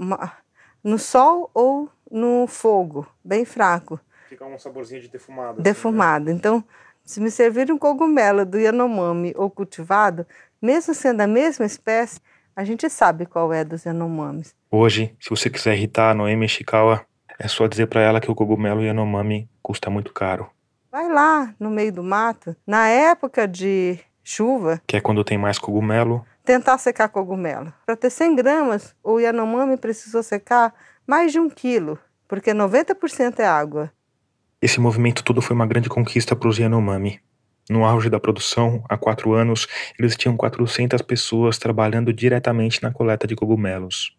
[0.82, 4.00] no sol ou no fogo, bem fraco.
[4.30, 5.60] Fica um saborzinho de defumado.
[5.60, 6.26] Defumado.
[6.26, 6.38] Assim, né?
[6.38, 6.64] Então,
[7.04, 10.24] se me servir um cogumelo do Yanomami ou cultivado,
[10.62, 12.22] mesmo sendo a mesma espécie,
[12.56, 14.54] a gente sabe qual é dos Yanomamis.
[14.70, 17.04] Hoje, se você quiser irritar a Noemi Ishikawa,
[17.40, 20.48] é só dizer para ela que o cogumelo Yanomami custa muito caro.
[20.92, 24.80] Vai lá no meio do mato, na época de chuva.
[24.86, 27.72] Que é quando tem mais cogumelo tentar secar cogumelo.
[27.86, 30.74] Para ter 100 gramas, o Yanomami precisou secar
[31.06, 33.92] mais de um quilo, porque 90% é água.
[34.62, 37.22] Esse movimento todo foi uma grande conquista para os Yanomami.
[37.70, 39.68] No auge da produção, há quatro anos,
[39.98, 44.18] eles tinham 400 pessoas trabalhando diretamente na coleta de cogumelos.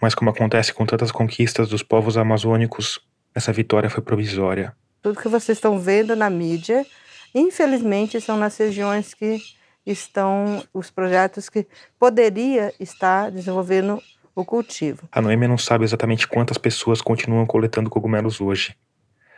[0.00, 3.00] Mas, como acontece com tantas conquistas dos povos amazônicos,
[3.34, 4.76] essa vitória foi provisória.
[5.02, 6.86] Tudo que vocês estão vendo na mídia,
[7.34, 9.38] infelizmente, são nas regiões que
[9.84, 11.66] estão os projetos que
[11.98, 14.00] poderia estar desenvolvendo
[14.36, 15.08] o cultivo.
[15.10, 18.76] A Noêmia não sabe exatamente quantas pessoas continuam coletando cogumelos hoje,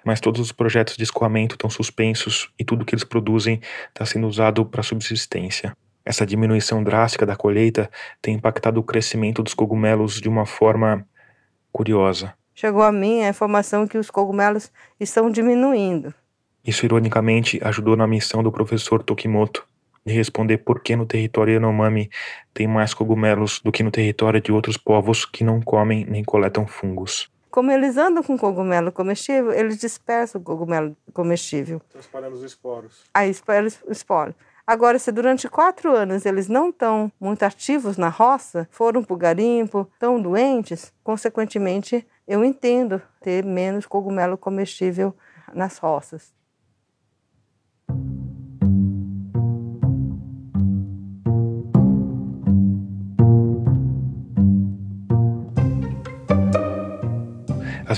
[0.04, 4.26] mas todos os projetos de escoamento estão suspensos e tudo que eles produzem está sendo
[4.26, 5.76] usado para subsistência.
[6.04, 11.06] Essa diminuição drástica da colheita tem impactado o crescimento dos cogumelos de uma forma
[11.70, 12.34] curiosa.
[12.54, 16.12] Chegou a mim a informação que os cogumelos estão diminuindo.
[16.64, 19.66] Isso, ironicamente, ajudou na missão do professor Tokimoto,
[20.04, 22.10] de responder por que no território Yanomami
[22.52, 26.66] tem mais cogumelos do que no território de outros povos que não comem nem coletam
[26.66, 27.30] fungos.
[27.52, 31.82] Como eles andam com cogumelo comestível, eles dispersam o cogumelo comestível.
[31.94, 33.04] Espalhando os esporos.
[33.12, 34.34] Aí espalham os esporos.
[34.66, 39.18] Agora, se durante quatro anos eles não estão muito ativos na roça, foram para o
[39.18, 45.14] garimpo, estão doentes, consequentemente, eu entendo ter menos cogumelo comestível
[45.52, 46.32] nas roças.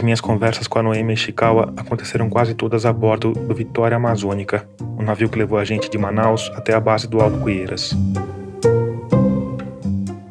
[0.04, 5.02] Minhas conversas com a Noemi Ishikawa aconteceram quase todas a bordo do Vitória Amazônica, um
[5.02, 7.96] navio que levou a gente de Manaus até a base do Alto Cueiras.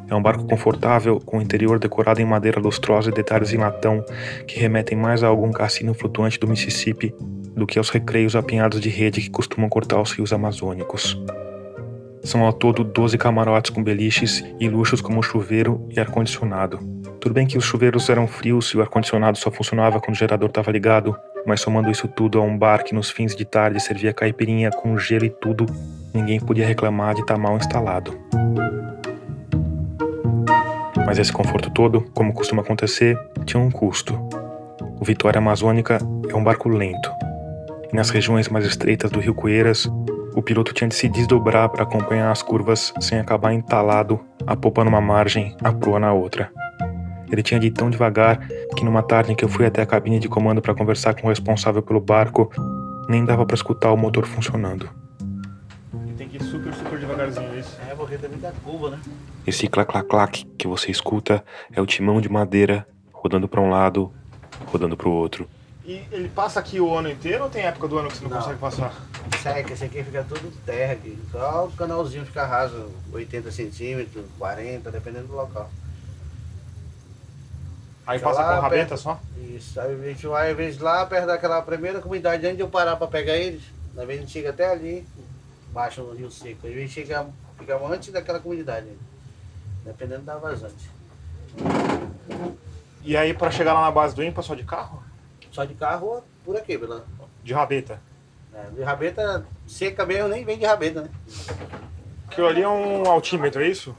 [0.07, 4.05] É um barco confortável, com o interior decorado em madeira lustrosa e detalhes em latão
[4.47, 7.13] que remetem mais a algum cassino flutuante do Mississippi
[7.55, 11.19] do que aos recreios apinhados de rede que costumam cortar os rios amazônicos.
[12.23, 17.02] São ao todo 12 camarotes com beliches e luxos como chuveiro e ar-condicionado.
[17.23, 20.49] Tudo bem que os chuveiros eram frios e o ar-condicionado só funcionava quando o gerador
[20.49, 21.15] estava ligado,
[21.47, 24.97] mas somando isso tudo a um bar que nos fins de tarde servia caipirinha com
[24.97, 25.65] gelo e tudo,
[26.13, 28.19] ninguém podia reclamar de estar tá mal instalado.
[31.05, 34.19] Mas esse conforto todo, como costuma acontecer, tinha um custo.
[34.99, 37.09] O Vitória Amazônica é um barco lento.
[37.89, 39.89] E nas regiões mais estreitas do Rio Coeiras,
[40.35, 44.83] o piloto tinha de se desdobrar para acompanhar as curvas sem acabar entalado, a popa
[44.83, 46.51] numa margem, a proa na outra.
[47.33, 49.85] Ele tinha de ir tão devagar que numa tarde em que eu fui até a
[49.87, 52.51] cabine de comando para conversar com o responsável pelo barco,
[53.09, 54.87] nem dava para escutar o motor funcionando.
[56.15, 57.75] Tem que ir super, super devagarzinho é isso.
[57.89, 58.99] É, porque também tá curva, né?
[59.47, 64.13] Esse clac-clac-clac que você escuta é o timão de madeira rodando para um lado,
[64.67, 65.47] rodando para o outro.
[65.83, 68.29] E ele passa aqui o ano inteiro ou tem época do ano que você não,
[68.29, 68.37] não.
[68.37, 68.93] consegue passar?
[69.41, 71.17] Seca, esse aqui fica tudo terra aqui.
[71.31, 75.67] Só o canalzinho fica raso, 80 centímetros, 40, dependendo do local.
[78.05, 79.19] Aí passa lá, com rabeta perto, só?
[79.37, 82.69] Isso, aí a gente vai, às vezes, lá perto daquela primeira comunidade, antes de eu
[82.69, 83.63] parar para pegar eles,
[83.97, 85.07] às vezes a gente chega até ali,
[85.71, 86.67] baixa no Rio Seco.
[86.67, 87.25] Aí a gente chega,
[87.57, 88.87] fica antes daquela comunidade,
[89.85, 90.89] dependendo da vazante.
[93.03, 95.03] E aí para chegar lá na base do IMPA, só de carro?
[95.51, 97.05] Só de carro, por aqui, pela...
[97.43, 98.01] De rabeta?
[98.53, 101.09] É, de rabeta, seca mesmo, nem vem de rabeta, né?
[102.29, 103.95] Que ali é um altímetro, é isso?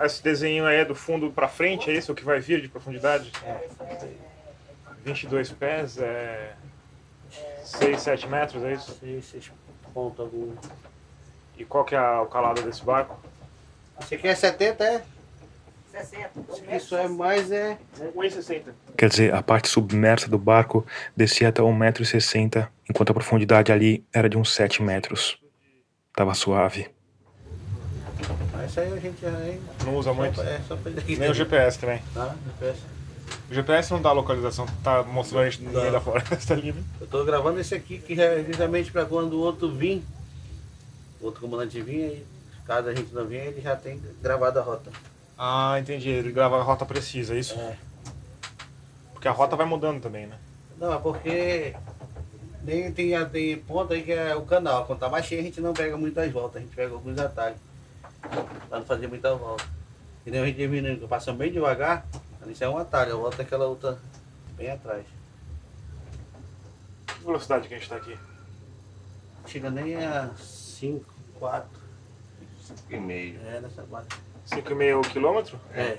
[0.00, 2.68] Esse desenho aí é do fundo para frente, é isso o que vai vir de
[2.68, 3.30] profundidade?
[3.44, 3.68] É.
[5.04, 6.52] 22 pés, é
[7.64, 8.96] 6, 7 metros, é isso?
[9.00, 9.52] 6, 6
[9.92, 10.52] pontos algum.
[11.58, 13.18] E qual que é a- o calado desse barco?
[14.00, 15.02] Esse aqui é 70, é?
[15.90, 16.30] 60.
[16.76, 17.76] Isso é mais, é...
[18.14, 18.72] 1,60.
[18.96, 20.86] Quer dizer, a parte submersa do barco
[21.16, 25.38] descia até 1,60m, enquanto a profundidade ali era de uns 7 metros.
[26.14, 26.88] Tava suave.
[28.60, 29.30] Mas isso aí a gente já...
[29.84, 30.40] Não usa muito?
[30.40, 31.16] É, só pra ele.
[31.16, 32.02] Nem o GPS também.
[32.12, 32.80] Tá, GPS.
[33.50, 36.82] O GPS não dá localização, tá mostrando a gente no meio da floresta ali, né?
[37.00, 40.04] Eu tô gravando esse aqui que é justamente para quando o outro vir,
[41.20, 42.26] o outro comandante vir, aí,
[42.66, 44.90] caso a gente não venha, ele já tem gravado a rota.
[45.38, 46.10] Ah, entendi.
[46.10, 47.54] Ele grava a rota precisa, é isso?
[47.58, 47.76] É.
[49.12, 50.36] Porque a rota vai mudando também, né?
[50.78, 51.74] Não, é porque
[52.62, 54.84] nem tem, tem ponto aí que é o canal.
[54.84, 57.58] Quando tá mais cheio, a gente não pega muitas voltas, a gente pega alguns atalhos.
[58.68, 59.64] Pra não fazer muita volta.
[60.24, 62.06] E nem a gente diminuindo, passa bem devagar,
[62.46, 63.98] isso é um atalho, a volta é aquela outra
[64.56, 65.06] bem atrás.
[67.06, 68.18] Que velocidade que a gente tá aqui?
[69.46, 71.04] Chega nem a 5,
[71.38, 71.68] 4.
[72.90, 73.38] 5,5.
[73.46, 74.08] É, nessa base.
[74.48, 75.58] 5,5 quilômetro?
[75.72, 75.98] É.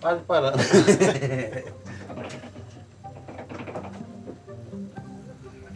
[0.00, 0.58] Quase parando.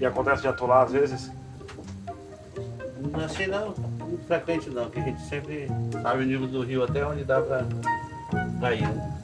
[0.03, 1.31] E acontece de atolar às vezes?
[2.99, 3.73] Não assim não,
[4.13, 5.69] muito frequente não, que a gente sempre
[6.03, 7.65] sabe o nível do rio até onde dá pra,
[8.61, 8.83] pra ir.
[8.83, 9.19] né?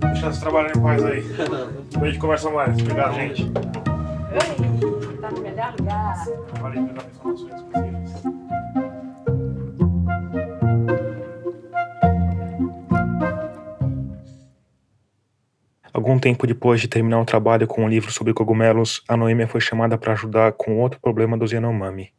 [0.00, 1.22] Deixa eles trabalharem em paz aí.
[1.90, 2.72] Depois a gente conversa mais.
[2.80, 3.50] Obrigado, gente.
[5.20, 6.24] Tá no melhor lugar.
[6.60, 7.89] Valeu pelas informações exclusivas.
[16.10, 19.60] Algum tempo depois de terminar o trabalho com o livro sobre cogumelos, a Noêmia foi
[19.60, 22.12] chamada para ajudar com outro problema dos Yanomami,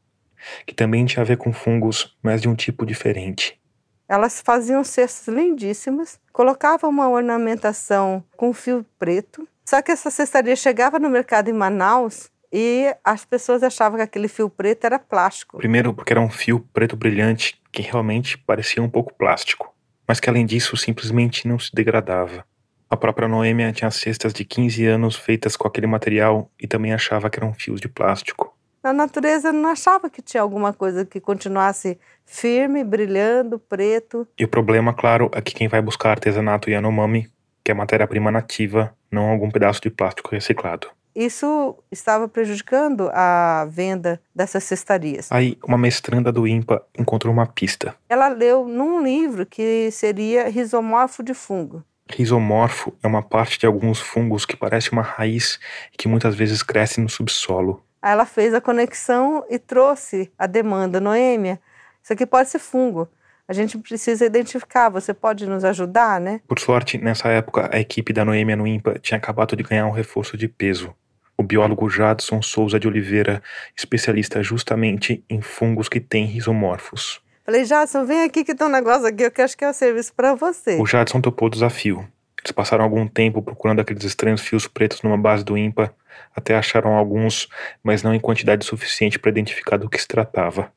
[0.66, 3.60] que também tinha a ver com fungos, mas de um tipo diferente.
[4.08, 9.46] Elas faziam cestas lindíssimas, colocavam uma ornamentação com fio preto.
[9.66, 14.30] Só que essa cestaria chegava no mercado em Manaus e as pessoas achavam que aquele
[14.30, 15.58] fio preto era plástico.
[15.58, 19.76] Primeiro, porque era um fio preto brilhante que realmente parecia um pouco plástico,
[20.08, 22.50] mas que além disso simplesmente não se degradava.
[22.92, 27.30] A própria Noêmia tinha cestas de 15 anos feitas com aquele material e também achava
[27.30, 28.54] que eram fios de plástico.
[28.84, 34.28] Na natureza não achava que tinha alguma coisa que continuasse firme, brilhando, preto.
[34.38, 37.32] E o problema, claro, é que quem vai buscar artesanato Yanomami
[37.64, 40.90] quer matéria-prima nativa, não algum pedaço de plástico reciclado.
[41.16, 45.32] Isso estava prejudicando a venda dessas cestarias.
[45.32, 47.96] Aí, uma mestranda do IMPA encontrou uma pista.
[48.10, 51.84] Ela leu num livro que seria rizomorfo de fungo.
[52.16, 55.60] Rizomorfo é uma parte de alguns fungos que parece uma raiz
[55.94, 57.84] e que muitas vezes cresce no subsolo.
[58.02, 61.60] Ela fez a conexão e trouxe a demanda, Noêmia.
[62.04, 63.08] Isso aqui pode ser fungo.
[63.48, 64.90] A gente precisa identificar.
[64.90, 66.42] Você pode nos ajudar, né?
[66.48, 69.92] Por sorte, nessa época, a equipe da Noêmia no IMPA tinha acabado de ganhar um
[69.92, 70.96] reforço de peso.
[71.38, 73.42] O biólogo Jadson Souza de Oliveira,
[73.76, 77.21] especialista justamente em fungos que têm rizomorfos.
[77.44, 79.74] Falei, Jadson, vem aqui que tem um negócio aqui que eu acho que é o
[79.74, 80.78] serviço para você.
[80.80, 82.08] O Jadson topou o desafio.
[82.40, 85.94] Eles passaram algum tempo procurando aqueles estranhos fios pretos numa base do IMPA,
[86.36, 87.48] até acharam alguns,
[87.84, 90.72] mas não em quantidade suficiente para identificar do que se tratava.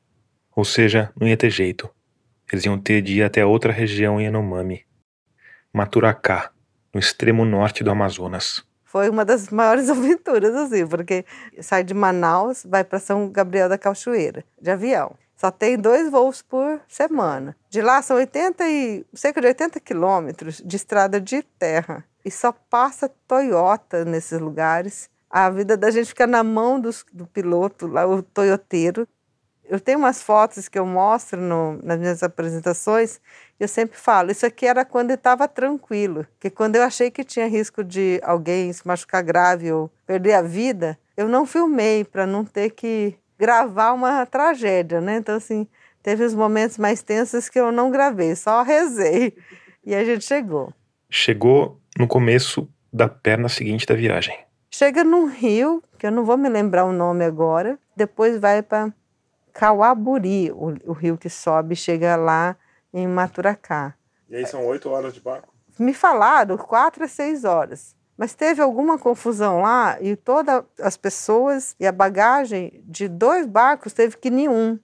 [0.55, 1.89] Ou seja, não ia ter jeito.
[2.51, 4.85] Eles iam ter de ir até outra região em Yanomami,
[5.73, 6.51] Maturacá,
[6.93, 8.63] no extremo norte do Amazonas.
[8.83, 11.25] Foi uma das maiores aventuras, assim, porque
[11.59, 15.15] sai de Manaus, vai para São Gabriel da Cachoeira, de avião.
[15.45, 17.55] Só tem dois voos por semana.
[17.69, 22.03] De lá são 80 e, cerca de 80 quilômetros de estrada de terra.
[22.25, 25.07] E só passa Toyota nesses lugares.
[25.29, 29.07] A vida da gente fica na mão dos, do piloto, lá, o toyoteiro.
[29.63, 33.21] Eu tenho umas fotos que eu mostro no, nas minhas apresentações.
[33.59, 36.25] Eu sempre falo, isso aqui era quando estava tranquilo.
[36.39, 40.41] Que quando eu achei que tinha risco de alguém se machucar grave ou perder a
[40.41, 45.17] vida, eu não filmei para não ter que gravar uma tragédia, né?
[45.17, 45.67] Então, assim,
[46.01, 49.37] teve os momentos mais tensos que eu não gravei, só rezei.
[49.85, 50.73] E a gente chegou.
[51.09, 54.37] Chegou no começo da perna seguinte da viagem.
[54.69, 58.93] Chega num rio, que eu não vou me lembrar o nome agora, depois vai para
[59.53, 62.57] Cauaburi, o, o rio que sobe, chega lá
[62.93, 63.93] em Maturacá.
[64.29, 65.53] E aí são oito horas de barco?
[65.79, 67.95] Me falaram quatro a seis horas.
[68.17, 73.91] Mas teve alguma confusão lá e todas as pessoas e a bagagem de dois barcos
[73.93, 74.79] teve que ir em um.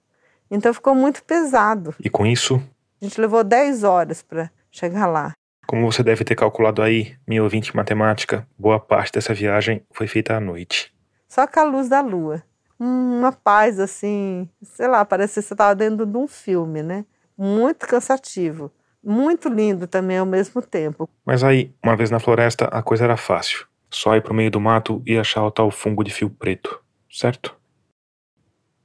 [0.50, 1.94] Então ficou muito pesado.
[1.98, 2.62] E com isso,
[3.00, 5.32] A gente levou 10 horas para chegar lá.
[5.66, 10.36] como você deve ter calculado aí, meu ouvinte matemática, boa parte dessa viagem foi feita
[10.36, 10.92] à noite.
[11.26, 12.42] Só com a luz da lua.
[12.78, 17.06] uma paz assim, sei lá, parece que você estava dentro de um filme, né?
[17.38, 18.70] Muito cansativo,
[19.02, 21.08] muito lindo também ao mesmo tempo.
[21.24, 23.66] Mas aí, uma vez na floresta, a coisa era fácil.
[23.90, 26.80] Só ir pro meio do mato e achar o tal fungo de fio preto,
[27.10, 27.54] certo?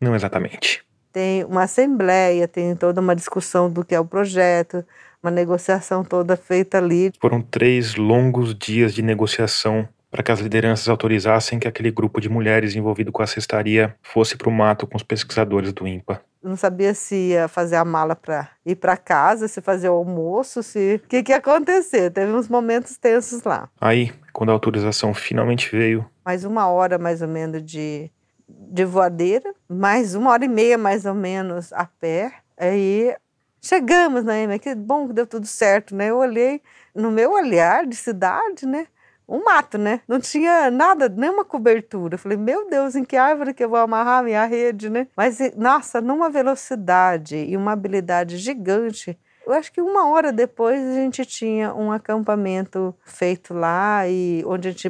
[0.01, 0.83] Não exatamente.
[1.13, 4.85] Tem uma assembleia, tem toda uma discussão do que é o projeto,
[5.23, 7.11] uma negociação toda feita ali.
[7.19, 12.29] Foram três longos dias de negociação para que as lideranças autorizassem que aquele grupo de
[12.29, 16.21] mulheres envolvido com a cestaria fosse para o mato com os pesquisadores do INPA.
[16.47, 20.63] Não sabia se ia fazer a mala para ir para casa, se fazer o almoço,
[20.63, 22.09] se o que, que ia acontecer.
[22.09, 23.69] Teve uns momentos tensos lá.
[23.81, 26.09] Aí, quando a autorização finalmente veio.
[26.23, 28.09] Mais uma hora mais ou menos de,
[28.47, 32.31] de voadeira, mais uma hora e meia mais ou menos a pé.
[32.57, 33.13] Aí
[33.61, 36.11] chegamos, né, Que bom que deu tudo certo, né?
[36.11, 36.61] Eu olhei
[36.95, 38.87] no meu olhar de cidade, né?
[39.27, 40.01] Um mato, né?
[40.07, 42.15] Não tinha nada, nenhuma cobertura.
[42.15, 45.07] Eu falei, meu Deus, em que árvore que eu vou amarrar minha rede, né?
[45.15, 49.19] Mas, nossa, numa velocidade e uma habilidade gigante.
[49.45, 54.67] Eu acho que uma hora depois a gente tinha um acampamento feito lá e onde
[54.67, 54.89] a gente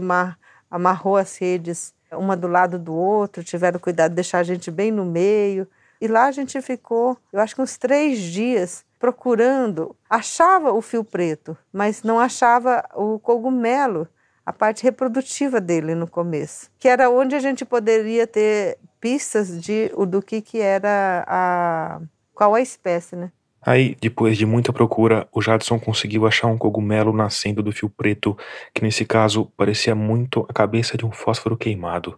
[0.69, 4.91] amarrou as redes uma do lado do outro, tiveram cuidado de deixar a gente bem
[4.91, 5.67] no meio.
[5.99, 9.95] E lá a gente ficou, eu acho que uns três dias procurando.
[10.09, 14.07] Achava o fio preto, mas não achava o cogumelo
[14.47, 19.91] a parte reprodutiva dele no começo, que era onde a gente poderia ter pistas de
[20.07, 21.99] do que que era a
[22.33, 23.29] qual a espécie, né?
[23.61, 28.37] Aí, depois de muita procura, o Jadson conseguiu achar um cogumelo nascendo do fio preto,
[28.73, 32.17] que nesse caso parecia muito a cabeça de um fósforo queimado.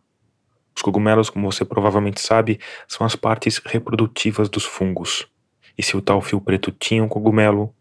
[0.76, 5.28] Os cogumelos, como você provavelmente sabe, são as partes reprodutivas dos fungos.
[5.76, 7.74] E se o tal fio preto tinha um cogumelo,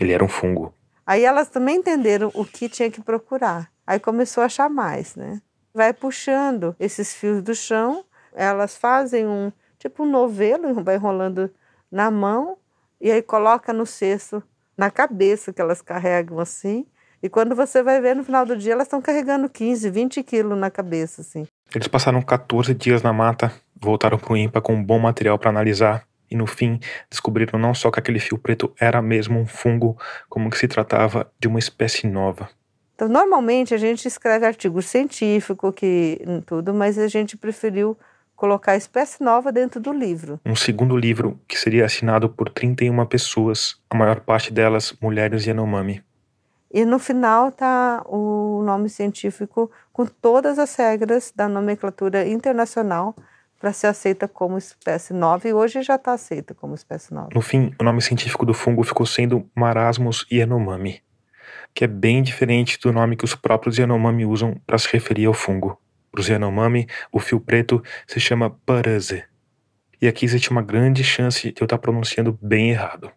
[0.00, 0.72] ele era um fungo.
[1.04, 3.68] Aí elas também entenderam o que tinha que procurar.
[3.90, 5.42] Aí começou a achar mais, né?
[5.74, 11.50] Vai puxando esses fios do chão, elas fazem um tipo um novelo, vai enrolando
[11.90, 12.56] na mão
[13.00, 14.40] e aí coloca no cesto,
[14.78, 16.86] na cabeça que elas carregam assim.
[17.20, 20.56] E quando você vai ver no final do dia, elas estão carregando 15, 20 quilos
[20.56, 21.44] na cabeça, assim.
[21.74, 25.50] Eles passaram 14 dias na mata, voltaram para o IMPA com um bom material para
[25.50, 26.78] analisar e no fim
[27.10, 31.28] descobriram não só que aquele fio preto era mesmo um fungo, como que se tratava
[31.40, 32.48] de uma espécie nova.
[33.00, 37.96] Então, normalmente a gente escreve artigo científico, que tudo, mas a gente preferiu
[38.36, 40.38] colocar espécie nova dentro do livro.
[40.44, 46.04] Um segundo livro que seria assinado por 31 pessoas, a maior parte delas mulheres Yanomami.
[46.70, 53.16] E no final tá o nome científico com todas as regras da nomenclatura internacional
[53.58, 57.30] para ser aceita como espécie nova e hoje já está aceita como espécie nova.
[57.34, 61.00] No fim, o nome científico do fungo ficou sendo Marasmus Yanomami
[61.74, 65.34] que é bem diferente do nome que os próprios Yanomami usam para se referir ao
[65.34, 65.80] fungo.
[66.10, 69.24] Para os Yanomami, o fio preto se chama Paraze.
[70.02, 73.10] E aqui existe uma grande chance de eu estar pronunciando bem errado.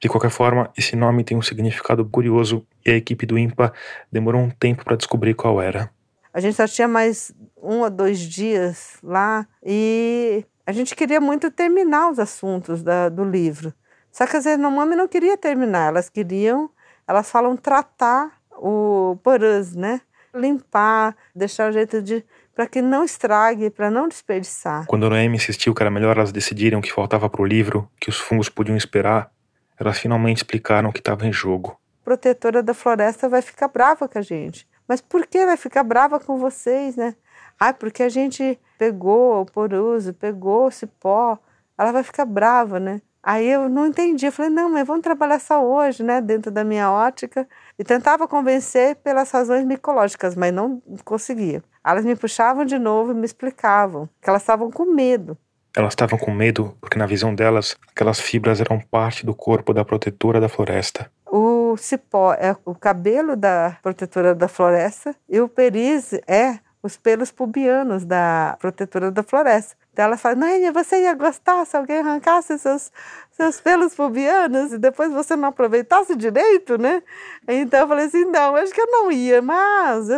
[0.00, 3.72] De qualquer forma, esse nome tem um significado curioso e a equipe do IMPA
[4.10, 5.90] demorou um tempo para descobrir qual era.
[6.32, 11.50] A gente só tinha mais um ou dois dias lá e a gente queria muito
[11.50, 13.72] terminar os assuntos da, do livro.
[14.10, 16.70] Só que as Yanomami não queria terminar, elas queriam
[17.06, 20.00] elas falam tratar o porus, né?
[20.34, 22.24] Limpar, deixar o jeito de
[22.54, 24.86] para que não estrague, para não desperdiçar.
[24.86, 27.88] Quando a Noemi insistiu que era melhor elas decidirem o que faltava para o livro,
[27.98, 29.30] que os fungos podiam esperar,
[29.78, 31.78] elas finalmente explicaram o que estava em jogo.
[32.02, 34.66] A protetora da floresta vai ficar brava com a gente.
[34.86, 37.14] Mas por que vai ficar brava com vocês, né?
[37.58, 41.38] Ah, porque a gente pegou o poruso, pegou o cipó.
[41.78, 43.00] Ela vai ficar brava, né?
[43.22, 46.64] Aí eu não entendi, eu falei, não, mas vamos trabalhar só hoje, né, dentro da
[46.64, 47.48] minha ótica.
[47.78, 51.62] E tentava convencer pelas razões micológicas, mas não conseguia.
[51.84, 55.38] Elas me puxavam de novo e me explicavam que elas estavam com medo.
[55.74, 59.84] Elas estavam com medo porque, na visão delas, aquelas fibras eram parte do corpo da
[59.84, 61.10] protetora da floresta.
[61.26, 67.30] O cipó é o cabelo da protetora da floresta e o peris é os pelos
[67.30, 69.76] pubianos da protetora da floresta.
[69.92, 72.90] Então ela fala, Noêmia, você ia gostar se alguém arrancasse seus,
[73.30, 77.02] seus pelos pubianos e depois você não aproveitasse direito, né?
[77.46, 80.08] Então eu falei assim, não, acho que eu não ia, mas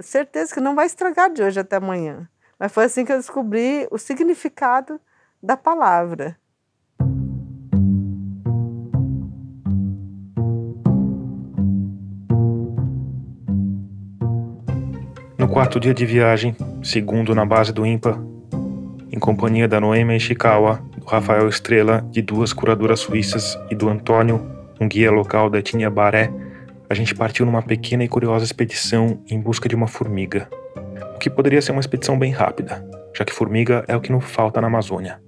[0.00, 2.28] certeza que não vai estragar de hoje até amanhã.
[2.58, 5.00] Mas foi assim que eu descobri o significado
[5.42, 6.36] da palavra.
[15.52, 18.18] Quarto dia de viagem, segundo na base do IMPA,
[19.12, 24.50] em companhia da Noemi Ishikawa, do Rafael Estrela, de duas curadoras suíças e do Antônio,
[24.80, 26.32] um guia local da etnia Baré,
[26.88, 30.48] a gente partiu numa pequena e curiosa expedição em busca de uma formiga.
[31.14, 32.82] O que poderia ser uma expedição bem rápida.
[33.14, 35.20] já que formiga é o que não falta na Amazônia.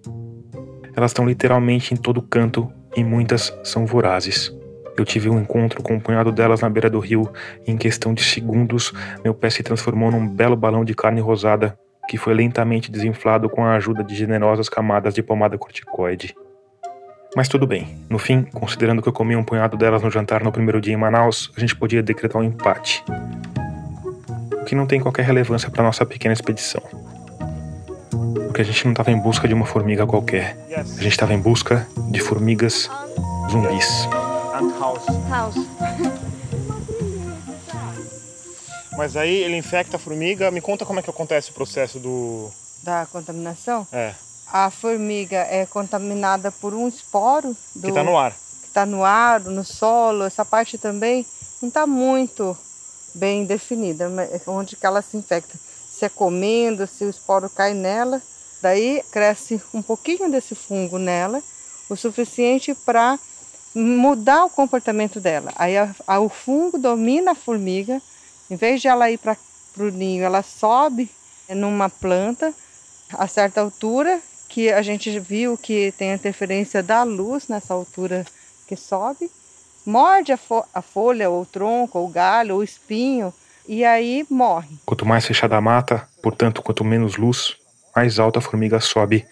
[0.96, 4.50] Elas estão literalmente em todo canto e muitas são vorazes.
[4.96, 7.28] Eu tive um encontro com um punhado delas na beira do rio
[7.66, 8.92] e em questão de segundos
[9.22, 11.76] meu pé se transformou num belo balão de carne rosada
[12.08, 16.34] que foi lentamente desinflado com a ajuda de generosas camadas de pomada corticoide.
[17.36, 20.52] Mas tudo bem, no fim, considerando que eu comi um punhado delas no jantar no
[20.52, 23.02] primeiro dia em Manaus, a gente podia decretar um empate.
[24.52, 26.82] O que não tem qualquer relevância para nossa pequena expedição.
[28.46, 30.56] Porque a gente não estava em busca de uma formiga qualquer.
[30.76, 32.88] A gente estava em busca de formigas
[33.50, 34.08] zumbis.
[34.54, 35.04] And house.
[35.28, 35.56] House.
[38.96, 40.50] Mas aí ele infecta a formiga.
[40.52, 42.50] Me conta como é que acontece o processo do.
[42.82, 43.84] Da contaminação?
[43.92, 44.14] É.
[44.52, 48.32] A formiga é contaminada por um esporo do, Que tá no ar.
[48.32, 51.26] que tá no ar, no solo, essa parte também
[51.60, 52.56] não está muito
[53.14, 55.58] bem definida, é onde que ela se infecta.
[55.90, 58.22] Se é comendo, se o esporo cai nela,
[58.62, 61.42] daí cresce um pouquinho desse fungo nela,
[61.88, 63.18] o suficiente para
[63.74, 65.52] mudar o comportamento dela.
[65.56, 68.00] Aí a- a- o fungo domina a formiga,
[68.50, 69.36] em vez de ela ir para
[69.78, 71.10] o ninho, ela sobe
[71.48, 72.52] numa planta
[73.12, 78.24] a certa altura, que a gente viu que tem a interferência da luz nessa altura
[78.68, 79.28] que sobe,
[79.84, 83.32] morde a, fo- a folha, ou o tronco, ou o galho, ou o espinho,
[83.66, 84.76] e aí morre.
[84.86, 87.56] Quanto mais fechada a mata, portanto, quanto menos luz,
[87.96, 89.26] mais alta a formiga sobe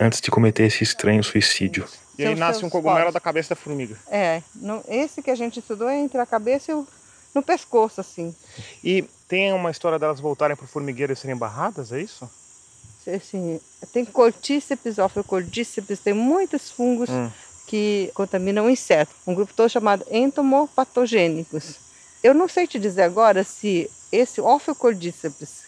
[0.00, 1.86] antes de cometer esse estranho suicídio.
[2.18, 3.14] E aí nasce um cogumelo poros.
[3.14, 3.96] da cabeça da formiga.
[4.10, 6.86] É, no- esse que a gente estudou é entre a cabeça e o
[7.34, 8.34] no pescoço, assim.
[8.82, 12.28] E tem uma história delas voltarem pro formigueiro e serem barradas, é isso?
[13.14, 13.60] assim
[13.92, 17.30] tem cortíceps, ofocordíceps, tem muitos fungos Hum.
[17.66, 19.12] que contaminam o inseto.
[19.26, 21.76] Um grupo todo chamado entomopatogênicos.
[22.22, 25.66] Eu não sei te dizer agora se esse ofocordíceps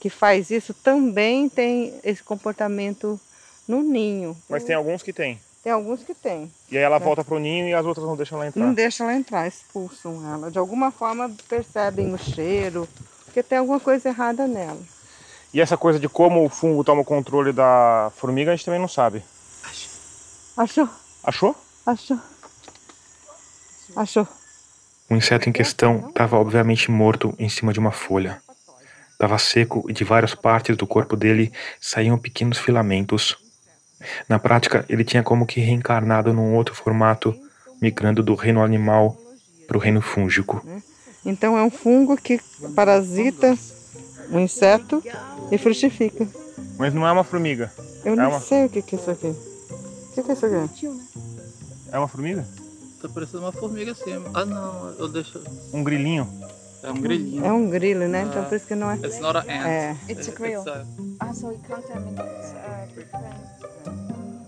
[0.00, 3.20] que faz isso também tem esse comportamento
[3.66, 4.36] no ninho.
[4.48, 5.40] Mas tem alguns que tem.
[5.68, 6.50] Tem alguns que tem.
[6.70, 6.98] E aí ela É.
[6.98, 8.64] volta pro ninho e as outras não deixam ela entrar.
[8.64, 10.50] Não deixa ela entrar, expulsam ela.
[10.50, 12.88] De alguma forma percebem o cheiro,
[13.26, 14.80] porque tem alguma coisa errada nela.
[15.52, 18.80] E essa coisa de como o fungo toma o controle da formiga, a gente também
[18.80, 19.22] não sabe.
[20.56, 20.88] Achou?
[21.22, 21.54] Achou?
[21.84, 22.18] Achou?
[23.94, 24.26] Achou?
[25.10, 28.40] O inseto em questão estava obviamente morto em cima de uma folha.
[29.12, 33.36] Estava seco e de várias partes do corpo dele saíam pequenos filamentos.
[34.28, 37.34] Na prática, ele tinha como que reencarnado num outro formato,
[37.80, 39.16] migrando do reino animal
[39.66, 40.64] para o reino fúngico.
[41.24, 42.40] Então é um fungo que
[42.74, 43.56] parasita
[44.30, 45.02] o inseto
[45.50, 46.26] e frutifica.
[46.78, 47.72] Mas não é uma formiga.
[48.04, 49.26] Eu é não uma, sei o que que é isso aqui.
[49.26, 50.88] O que que é isso aqui?
[51.90, 52.46] é uma formiga?
[53.02, 54.12] Tá parecendo uma formiga assim.
[54.34, 55.40] Ah não, eu deixo.
[55.72, 56.28] Um grilinho.
[56.82, 57.44] É um grilinho.
[57.44, 58.22] É um grilo, né?
[58.28, 58.94] Então por isso que não é.
[58.96, 59.66] It's not an ant.
[59.66, 59.96] É.
[60.08, 60.60] It's a grill.
[60.60, 60.84] It's a-
[61.20, 64.38] Ah, so it contaminates uh, different.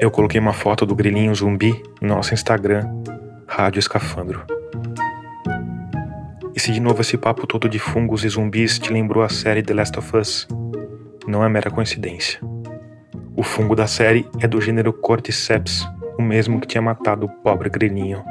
[0.00, 2.86] Eu coloquei uma foto do grilinho zumbi no nosso Instagram,
[3.46, 4.42] Rádio Escafandro.
[6.54, 9.62] E se de novo esse papo todo de fungos e zumbis te lembrou a série
[9.62, 10.48] The Last of Us,
[11.26, 12.40] não é mera coincidência.
[13.34, 15.86] O fungo da série é do gênero Cordyceps,
[16.18, 18.24] o mesmo que tinha matado o pobre grilinho.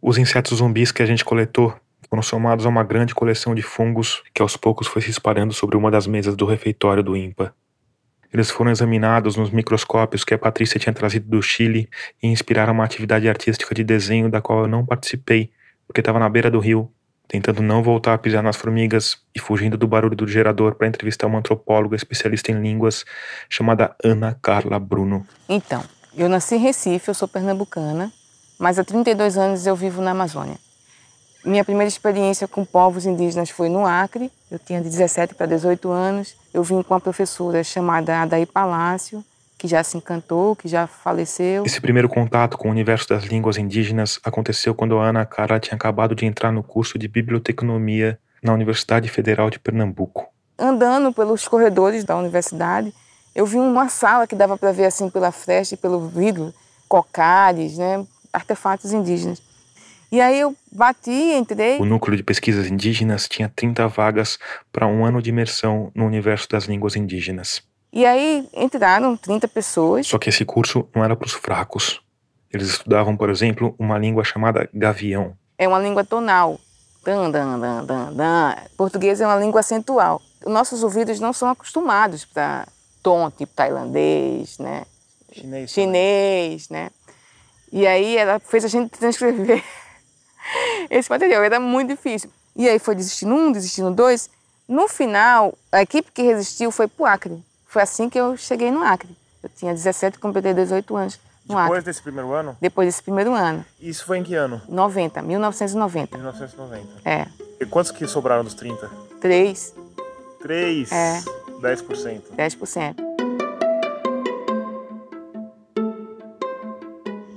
[0.00, 1.74] Os insetos zumbis que a gente coletou
[2.08, 5.76] foram somados a uma grande coleção de fungos que aos poucos foi se espalhando sobre
[5.76, 7.52] uma das mesas do refeitório do IMPA.
[8.32, 11.88] Eles foram examinados nos microscópios que a Patrícia tinha trazido do Chile
[12.22, 15.50] e inspiraram uma atividade artística de desenho da qual eu não participei,
[15.86, 16.90] porque estava na beira do rio,
[17.28, 21.26] tentando não voltar a pisar nas formigas e fugindo do barulho do gerador para entrevistar
[21.26, 23.04] uma antropóloga especialista em línguas
[23.48, 25.26] chamada Ana Carla Bruno.
[25.48, 25.82] Então,
[26.16, 28.12] eu nasci em Recife, eu sou pernambucana,
[28.58, 30.56] mas há 32 anos eu vivo na Amazônia.
[31.44, 35.88] Minha primeira experiência com povos indígenas foi no Acre, eu tinha de 17 para 18
[35.90, 36.34] anos.
[36.52, 39.24] Eu vim com uma professora chamada Adaí Palácio,
[39.58, 41.64] que já se encantou, que já faleceu.
[41.64, 45.76] Esse primeiro contato com o universo das línguas indígenas aconteceu quando a Ana Carla tinha
[45.76, 50.28] acabado de entrar no curso de biblioteconomia na Universidade Federal de Pernambuco.
[50.58, 52.92] Andando pelos corredores da universidade,
[53.34, 56.54] eu vi uma sala que dava para ver assim pela fresta e pelo vidro,
[56.88, 59.42] cocares, né, artefatos indígenas.
[60.10, 61.80] E aí eu bati, entrei.
[61.80, 64.38] O núcleo de pesquisas indígenas tinha 30 vagas
[64.72, 67.62] para um ano de imersão no universo das línguas indígenas.
[67.92, 70.06] E aí entraram 30 pessoas.
[70.06, 72.00] Só que esse curso não era para os fracos.
[72.52, 75.36] Eles estudavam, por exemplo, uma língua chamada gavião.
[75.58, 76.60] É uma língua tonal.
[77.04, 78.56] Dan, dan, dan, dan, dan.
[78.76, 80.20] Português é uma língua acentual.
[80.44, 82.66] Os nossos ouvidos não são acostumados para
[83.02, 84.84] tom, tipo tailandês, né?
[85.32, 85.70] Chinês.
[85.70, 86.90] Chinês, né?
[87.72, 89.62] E aí ela fez a gente transcrever
[90.90, 92.30] esse material, era muito difícil.
[92.54, 94.30] E aí foi desistindo um, desistindo dois.
[94.68, 97.44] No final, a equipe que resistiu foi para o Acre.
[97.76, 99.14] Foi assim que eu cheguei no Acre.
[99.42, 101.82] Eu tinha 17, completei 18 anos no Depois Acre.
[101.84, 102.56] desse primeiro ano?
[102.58, 103.66] Depois desse primeiro ano.
[103.78, 104.62] Isso foi em que ano?
[104.66, 106.16] 90, 1990.
[106.16, 106.88] 1990.
[107.04, 107.26] É,
[107.60, 108.90] E quantos que sobraram dos 30?
[109.20, 109.74] três,
[110.40, 110.90] Três.
[110.90, 111.20] É.
[111.60, 112.22] 10%.
[112.34, 112.96] 10%.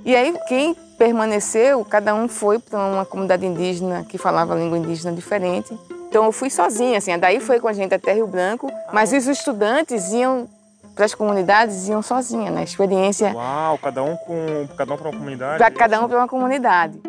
[0.06, 5.12] E aí, quem permaneceu, cada um foi para uma comunidade indígena que falava língua indígena
[5.12, 5.78] diferente.
[6.10, 9.28] Então eu fui sozinha, assim, daí foi com a gente até Rio Branco, mas os
[9.28, 10.48] estudantes iam
[10.92, 12.64] para as comunidades, iam sozinha, né?
[12.64, 14.68] Experiência Uau, cada um com.
[14.76, 15.58] Cada um para uma comunidade.
[15.58, 17.00] para cada um para uma comunidade.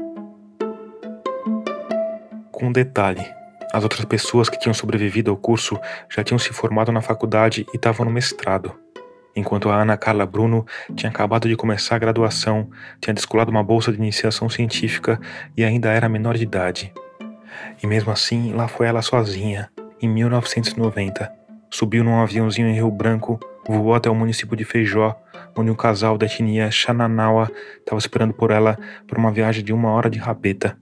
[2.51, 3.25] Com um detalhe:
[3.73, 7.77] as outras pessoas que tinham sobrevivido ao curso já tinham se formado na faculdade e
[7.77, 8.71] estavam no mestrado.
[9.35, 10.63] Enquanto a Ana Carla Bruno
[10.95, 15.19] tinha acabado de começar a graduação, tinha descolado uma bolsa de iniciação científica
[15.57, 16.93] e ainda era menor de idade.
[17.81, 19.69] E mesmo assim, lá foi ela sozinha,
[20.01, 21.31] em 1990.
[21.69, 25.15] Subiu num aviãozinho em Rio Branco, voou até o município de Feijó,
[25.55, 29.91] onde um casal da etnia Xananawa estava esperando por ela por uma viagem de uma
[29.91, 30.77] hora de rabeta.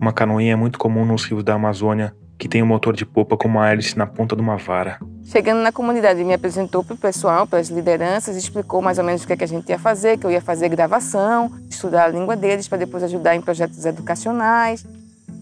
[0.00, 3.36] Uma canoinha é muito comum nos rios da Amazônia, que tem um motor de popa
[3.36, 4.98] com uma hélice na ponta de uma vara.
[5.24, 9.22] Chegando na comunidade, me apresentou para o pessoal, para as lideranças, explicou mais ou menos
[9.22, 12.08] o que, é que a gente ia fazer, que eu ia fazer gravação, estudar a
[12.08, 14.84] língua deles para depois ajudar em projetos educacionais.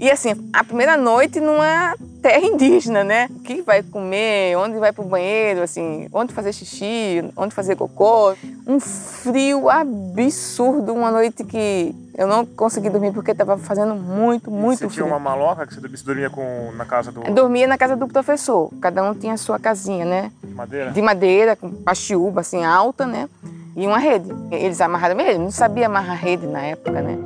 [0.01, 3.29] E assim, a primeira noite numa terra indígena, né?
[3.29, 8.35] O que vai comer, onde vai pro banheiro, assim, onde fazer xixi, onde fazer cocô.
[8.67, 14.79] Um frio absurdo, uma noite que eu não consegui dormir porque estava fazendo muito, muito
[14.79, 15.05] Você frio.
[15.05, 17.23] tinha uma maloca que você você dormia com, na casa do.
[17.23, 20.33] Eu dormia na casa do professor, cada um tinha a sua casinha, né?
[20.43, 20.91] De madeira?
[20.93, 23.29] De madeira, com pachiúba, assim, alta, né?
[23.77, 24.31] E uma rede.
[24.51, 27.19] Eles amarraram mesmo, não sabia amarrar rede na época, né?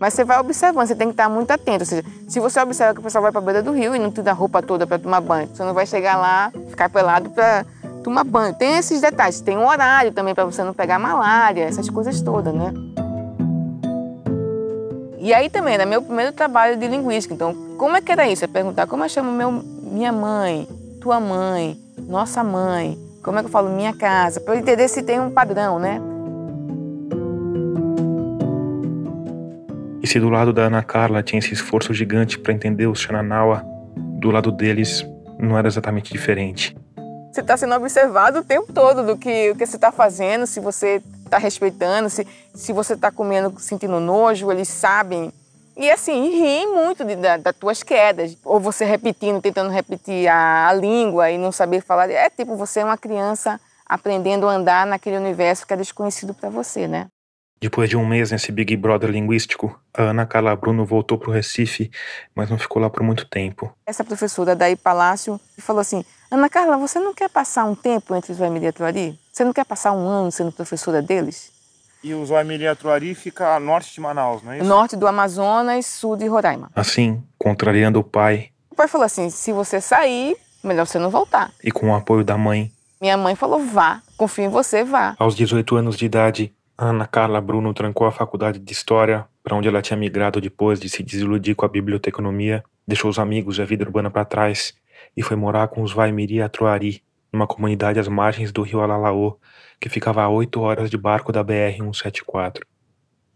[0.00, 1.80] Mas você vai observando, você tem que estar muito atento.
[1.80, 3.98] Ou seja, se você observa que o pessoal vai para a beira do rio e
[3.98, 7.28] não te dá roupa toda para tomar banho, você não vai chegar lá, ficar pelado
[7.28, 7.66] para
[8.02, 8.54] tomar banho.
[8.54, 9.42] Tem esses detalhes.
[9.42, 12.72] Tem um horário também para você não pegar malária, essas coisas todas, né?
[15.18, 17.34] E aí também era meu primeiro trabalho de linguística.
[17.34, 18.42] Então, como é que era isso?
[18.42, 20.66] É perguntar como eu chamo meu, minha mãe,
[20.98, 21.78] tua mãe,
[22.08, 25.30] nossa mãe, como é que eu falo minha casa, para eu entender se tem um
[25.30, 26.00] padrão, né?
[30.10, 33.62] Se do lado da Ana Carla tinha esse esforço gigante para entender os Xananawa,
[34.18, 35.06] do lado deles
[35.38, 36.76] não era exatamente diferente.
[37.30, 40.58] Você está sendo observado o tempo todo do que, o que você está fazendo, se
[40.58, 45.32] você está respeitando, se, se você está comendo sentindo nojo, eles sabem.
[45.76, 48.36] E assim, riem muito de, da, das tuas quedas.
[48.44, 52.10] Ou você repetindo, tentando repetir a, a língua e não saber falar.
[52.10, 56.50] É tipo, você é uma criança aprendendo a andar naquele universo que é desconhecido para
[56.50, 57.06] você, né?
[57.60, 61.32] Depois de um mês nesse Big Brother linguístico, a Ana Carla Bruno voltou para o
[61.32, 61.90] Recife,
[62.34, 63.70] mas não ficou lá por muito tempo.
[63.84, 68.32] Essa professora daí Palácio falou assim: Ana Carla, você não quer passar um tempo entre
[68.32, 69.18] os Vaimiri e a Tuari?
[69.30, 71.52] Você não quer passar um ano sendo professora deles?
[72.02, 74.66] E o Zoamiri Atruari fica a norte de Manaus, não é isso?
[74.66, 76.70] Norte do Amazonas, sul de Roraima.
[76.74, 80.34] Assim, contrariando o pai O pai falou assim: se você sair,
[80.64, 81.52] melhor você não voltar.
[81.62, 85.14] e com o apoio da mãe, Minha mãe falou: vá, confio em você, vá.
[85.18, 89.68] aos 18 anos de idade, Ana Carla Bruno trancou a faculdade de História, para onde
[89.68, 93.66] ela tinha migrado depois de se desiludir com a biblioteconomia, deixou os amigos e a
[93.66, 94.72] vida urbana para trás
[95.14, 99.36] e foi morar com os Vaimiri Atruari, numa comunidade às margens do rio Alalaô,
[99.78, 102.62] que ficava a 8 horas de barco da BR-174.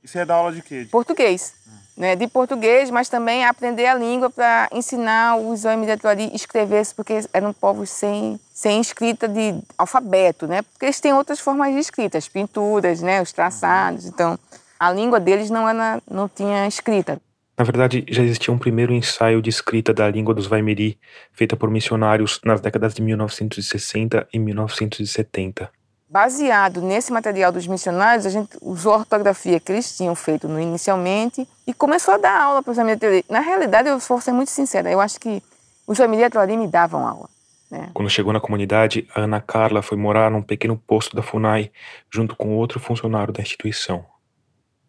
[0.03, 0.89] E você ia dar aula de quê?
[0.91, 1.55] Português.
[1.97, 6.85] Né, de português, mas também aprender a língua para ensinar os Vaimiri Atruari a escrever,
[6.97, 10.63] porque eram povos sem, sem escrita de alfabeto, né?
[10.63, 14.07] Porque eles têm outras formas de escrita, as pinturas, né, os traçados.
[14.07, 14.37] Então,
[14.77, 17.21] a língua deles não, era, não tinha escrita.
[17.57, 20.99] Na verdade, já existia um primeiro ensaio de escrita da língua dos Vaimiri,
[21.33, 25.71] feita por missionários nas décadas de 1960 e 1970.
[26.15, 30.61] Baseado nesse material dos missionários, a gente usou a ortografia que eles tinham feito no,
[30.61, 34.49] inicialmente e começou a dar aula para os Amiri Na realidade, eu vou ser muito
[34.49, 35.43] sincera, eu acho que
[35.85, 37.29] os Amiri me davam aula.
[37.69, 37.91] Né?
[37.93, 41.73] Quando chegou na comunidade, a Ana Carla foi morar num pequeno posto da FUNAI,
[42.09, 44.07] junto com outro funcionário da instituição.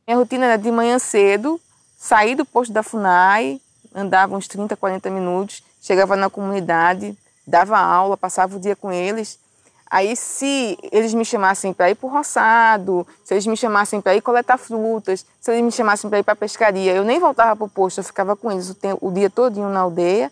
[0.07, 1.59] Minha rotina era de manhã cedo,
[1.97, 3.59] sair do posto da FUNAI,
[3.95, 7.17] andava uns 30, 40 minutos, chegava na comunidade,
[7.47, 9.43] dava aula, passava o dia com eles.
[9.95, 14.13] Aí, se eles me chamassem para ir para o roçado, se eles me chamassem para
[14.13, 17.55] ir coletar frutas, se eles me chamassem para ir para a pescaria, eu nem voltava
[17.55, 20.29] para o posto, eu ficava com eles o, tempo, o dia todinho na aldeia.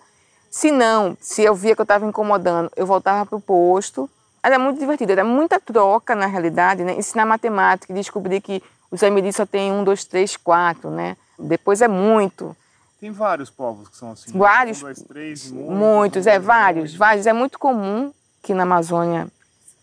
[0.52, 4.10] Se não, se eu via que eu estava incomodando, eu voltava para o posto,
[4.44, 6.96] era muito divertido, era muita troca na realidade, né?
[6.96, 8.62] Ensinar matemática, descobrir que
[8.92, 11.16] os Aimiris só tem um, dois, três, quatro, né?
[11.40, 12.54] Depois é muito.
[13.00, 14.38] Tem vários povos que são assim.
[14.38, 14.80] Vários.
[14.80, 15.74] Um, dois, três, muitos.
[15.74, 17.26] Muitos, é, vários, vários.
[17.26, 18.12] É muito comum
[18.42, 19.32] que na Amazônia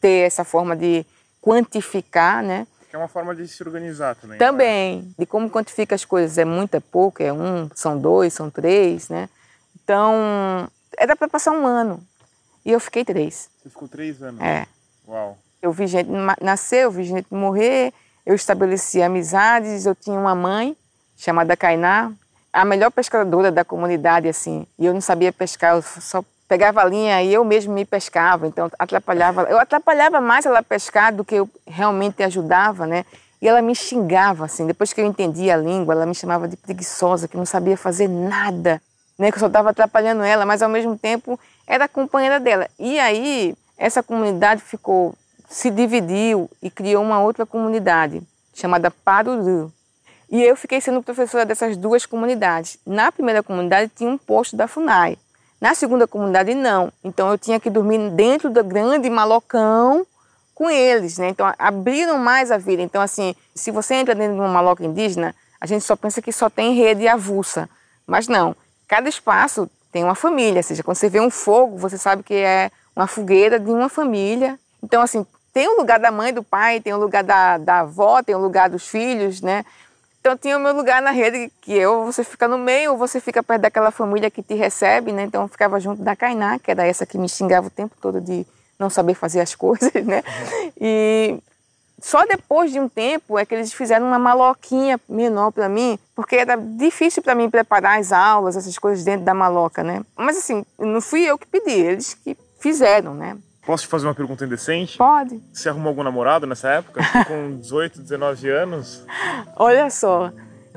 [0.01, 1.05] ter essa forma de
[1.41, 2.67] quantificar, né?
[2.89, 4.39] Que é uma forma de se organizar também.
[4.39, 5.09] Também, né?
[5.19, 6.37] de como quantifica as coisas.
[6.39, 9.29] É muito, é pouco, é um, são dois, são três, né?
[9.83, 12.03] Então, era para passar um ano.
[12.65, 13.49] E eu fiquei três.
[13.63, 14.41] Você ficou três anos?
[14.41, 14.67] É.
[15.07, 15.39] Uau.
[15.63, 17.93] Eu vi gente nascer, eu vi gente morrer,
[18.25, 20.77] eu estabeleci amizades, eu tinha uma mãe
[21.17, 22.13] chamada Kainá,
[22.53, 26.85] a melhor pescadora da comunidade, assim, e eu não sabia pescar, eu só pegava a
[26.85, 31.37] linha e eu mesmo me pescava, então atrapalhava, eu atrapalhava mais ela pescar do que
[31.37, 33.05] eu realmente ajudava, né?
[33.41, 36.57] E ela me xingava, assim, depois que eu entendia a língua, ela me chamava de
[36.57, 38.83] preguiçosa, que não sabia fazer nada,
[39.17, 39.31] né?
[39.31, 41.39] Que eu só estava atrapalhando ela, mas ao mesmo tempo
[41.69, 42.67] era companheira dela.
[42.81, 45.15] E aí, essa comunidade ficou,
[45.49, 48.21] se dividiu e criou uma outra comunidade,
[48.53, 49.73] chamada Paruru.
[50.29, 52.77] E eu fiquei sendo professora dessas duas comunidades.
[52.85, 55.17] Na primeira comunidade tinha um posto da FUNAI.
[55.61, 56.93] Na segunda comunidade, não.
[57.05, 60.07] Então eu tinha que dormir dentro do grande malocão
[60.55, 61.29] com eles, né?
[61.29, 62.83] Então abriram mais a vida.
[62.83, 66.33] Então, assim, se você entra dentro de uma maloca indígena, a gente só pensa que
[66.33, 67.69] só tem rede avulsa.
[68.07, 68.57] Mas não.
[68.89, 70.61] Cada espaço tem uma família.
[70.61, 73.89] Ou seja, quando você vê um fogo, você sabe que é uma fogueira de uma
[73.89, 74.59] família.
[74.83, 78.23] Então, assim, tem o lugar da mãe, do pai, tem o lugar da, da avó,
[78.23, 79.65] tem o lugar dos filhos, né?
[80.21, 83.21] Então tinha o meu lugar na rede, que eu, você fica no meio, ou você
[83.21, 85.23] fica perto daquela família que te recebe, né?
[85.25, 88.21] Então eu ficava junto da Kainá, que era essa que me xingava o tempo todo
[88.21, 88.47] de
[88.79, 90.23] não saber fazer as coisas, né?
[90.79, 91.39] E
[91.99, 96.37] só depois de um tempo é que eles fizeram uma maloquinha menor para mim, porque
[96.37, 100.03] era difícil para mim preparar as aulas, essas coisas dentro da maloca, né?
[100.17, 103.39] Mas assim, não fui eu que pedi, eles que fizeram, né?
[103.65, 104.97] Posso te fazer uma pergunta indecente?
[104.97, 105.41] Pode.
[105.53, 107.01] Você arrumou algum namorado nessa época?
[107.29, 109.05] com 18, 19 anos?
[109.57, 110.33] Olha só,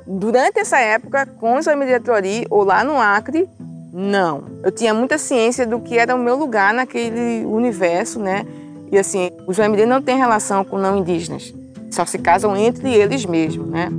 [0.06, 1.66] durante essa época, com os
[2.04, 3.50] Tori ou lá no Acre,
[3.94, 4.46] não.
[4.64, 8.46] Eu tinha muita ciência do que era o meu lugar naquele universo, né?
[8.92, 11.54] E assim, os OMD não têm relação com não indígenas.
[11.92, 13.90] Só se casam entre eles mesmos, né?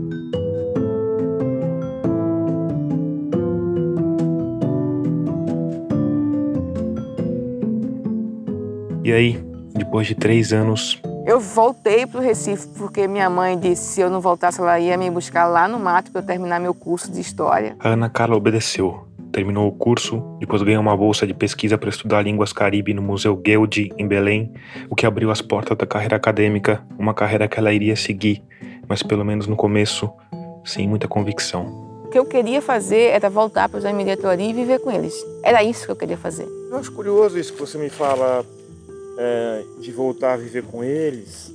[9.05, 9.39] E aí,
[9.75, 10.99] depois de três anos.
[11.27, 14.81] Eu voltei para o Recife porque minha mãe disse que se eu não voltasse, ela
[14.81, 17.77] ia me buscar lá no mato para eu terminar meu curso de história.
[17.81, 19.07] A Ana Carla obedeceu.
[19.31, 23.37] Terminou o curso, depois ganhou uma bolsa de pesquisa para estudar línguas caribe no Museu
[23.37, 24.55] Gueldi, em Belém,
[24.89, 28.43] o que abriu as portas da carreira acadêmica, uma carreira que ela iria seguir,
[28.89, 30.11] mas pelo menos no começo,
[30.65, 31.67] sem muita convicção.
[32.07, 35.15] O que eu queria fazer era voltar para os Emiratori e viver com eles.
[35.43, 36.47] Era isso que eu queria fazer.
[36.71, 38.47] Eu acho curioso isso que você me fala
[39.17, 41.53] é, de voltar a viver com eles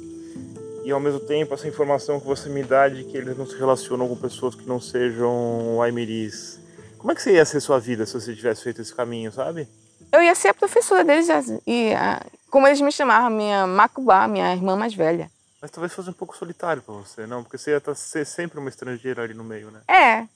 [0.84, 3.56] e ao mesmo tempo essa informação que você me dá de que eles não se
[3.56, 6.60] relacionam com pessoas que não sejam Aimiris.
[6.98, 9.68] Como é que seria ser sua vida se você tivesse feito esse caminho, sabe?
[10.12, 11.28] Eu ia ser a professora deles
[11.68, 15.30] e a, como eles me chamavam, minha Macubá, minha irmã mais velha.
[15.62, 17.44] Mas talvez fosse um pouco solitário para você, não?
[17.44, 19.82] Porque você ia estar, tá, ser sempre uma estrangeira ali no meio, né?
[19.88, 20.28] É.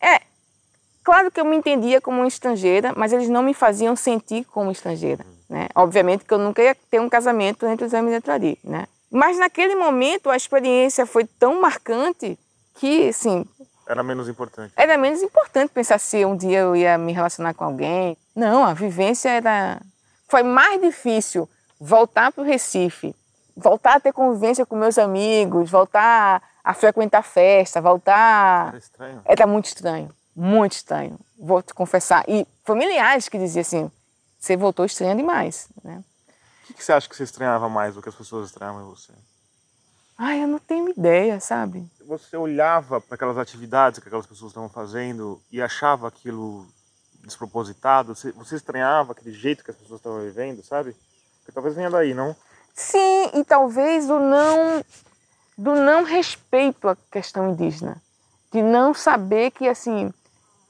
[0.00, 0.22] É.
[1.04, 4.70] Claro que eu me entendia como uma estrangeira, mas eles não me faziam sentir como
[4.70, 5.24] estrangeira.
[5.28, 5.35] Hum.
[5.48, 5.68] Né?
[5.74, 8.86] Obviamente que eu nunca ia ter um casamento entre os Eminetari, né?
[9.10, 12.38] Mas naquele momento a experiência foi tão marcante
[12.74, 13.44] que, assim...
[13.88, 14.72] Era menos importante.
[14.76, 18.16] Era menos importante pensar se um dia eu ia me relacionar com alguém.
[18.34, 19.80] Não, a vivência era...
[20.28, 21.48] Foi mais difícil
[21.80, 23.14] voltar para o Recife,
[23.56, 28.68] voltar a ter convivência com meus amigos, voltar a frequentar festa, voltar...
[28.68, 29.22] Era estranho?
[29.24, 32.24] Era muito estranho, muito estranho, vou te confessar.
[32.26, 33.90] E familiares que diziam assim,
[34.38, 36.02] você voltou estranha demais, né?
[36.68, 39.12] O que você acha que você estranhava mais do que as pessoas estranhavam em você?
[40.18, 41.86] Ai, eu não tenho ideia, sabe?
[42.06, 46.66] Você olhava para aquelas atividades que aquelas pessoas estavam fazendo e achava aquilo
[47.22, 48.14] despropositado?
[48.14, 50.96] Você, você estranhava aquele jeito que as pessoas estavam vivendo, sabe?
[51.38, 52.34] Porque talvez venha daí, não?
[52.74, 54.84] Sim, e talvez do não
[55.58, 58.02] do não respeito à questão indígena,
[58.52, 60.12] de não saber que assim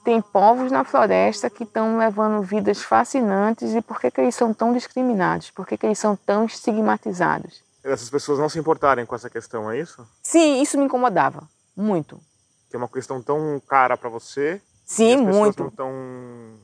[0.07, 4.55] tem povos na floresta que estão levando vidas fascinantes e por que, que eles são
[4.55, 5.51] tão discriminados?
[5.51, 7.61] Por que, que eles são tão estigmatizados?
[7.83, 10.07] Essas pessoas não se importarem com essa questão, é isso?
[10.23, 11.43] Sim, isso me incomodava
[11.77, 12.21] muito.
[12.71, 14.63] Que é uma questão tão cara para você.
[14.85, 15.65] Sim, muito.
[15.65, 15.93] Não tão...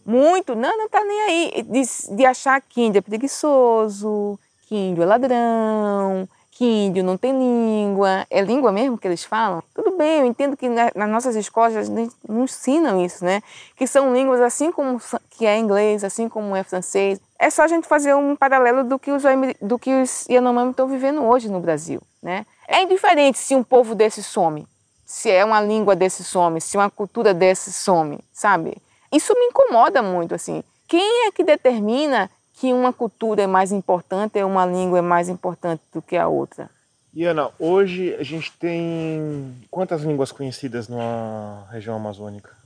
[0.07, 0.55] Muito.
[0.55, 1.63] Não, não tá nem aí.
[1.65, 4.39] De, de achar que índio é preguiçoso,
[4.69, 6.29] que índio é ladrão,
[6.63, 9.65] que índio não tem língua, é língua mesmo que eles falam?
[9.75, 13.43] Tudo bem, eu entendo que na, nas nossas escolas não ensinam isso, né?
[13.75, 17.21] Que são línguas assim como que é inglês, assim como é francês.
[17.37, 19.25] É só a gente fazer um paralelo do que os,
[19.61, 22.01] do que os Yanomami estão vivendo hoje no Brasil.
[22.23, 22.47] Né?
[22.69, 24.65] É indiferente se um povo desse some,
[25.05, 28.77] se é uma língua desse some, se uma cultura desse some, sabe?
[29.11, 30.63] Isso me incomoda muito, assim.
[30.87, 32.31] Quem é que determina
[32.63, 36.29] que uma cultura é mais importante ou uma língua é mais importante do que a
[36.29, 36.71] outra?
[37.13, 42.57] E Ana, hoje a gente tem quantas línguas conhecidas na região amazônica?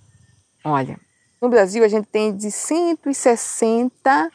[0.62, 1.00] Olha,
[1.40, 4.30] no Brasil a gente tem de 160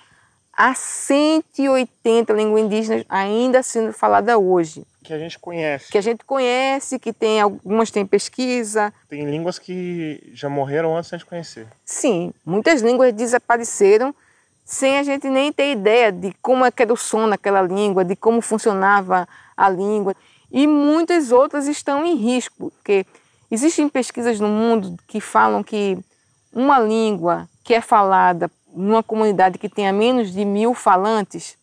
[0.52, 4.84] a 180 línguas indígenas ainda sendo falada hoje.
[5.04, 5.92] Que a gente conhece.
[5.92, 8.92] Que a gente conhece, que tem algumas têm pesquisa.
[9.08, 11.68] Tem línguas que já morreram antes de a gente conhecer.
[11.86, 14.12] Sim, muitas línguas desapareceram
[14.72, 18.06] sem a gente nem ter ideia de como é que era o som naquela língua,
[18.06, 20.16] de como funcionava a língua.
[20.50, 23.06] E muitas outras estão em risco, porque
[23.52, 25.98] existem pesquisas no mundo que falam que
[26.54, 31.58] uma língua que é falada numa comunidade que tenha menos de mil falantes,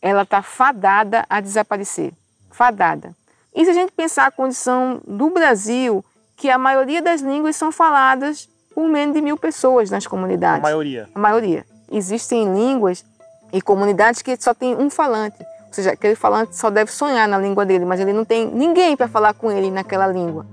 [0.00, 2.12] ela está fadada a desaparecer.
[2.52, 3.16] Fadada.
[3.52, 6.04] E se a gente pensar a condição do Brasil,
[6.36, 10.60] que a maioria das línguas são faladas por menos de mil pessoas nas comunidades.
[10.60, 11.08] A maioria.
[11.12, 11.73] A maioria.
[11.96, 13.04] Existem línguas
[13.52, 15.36] e comunidades que só tem um falante.
[15.68, 18.96] Ou seja, aquele falante só deve sonhar na língua dele, mas ele não tem ninguém
[18.96, 20.44] para falar com ele naquela língua.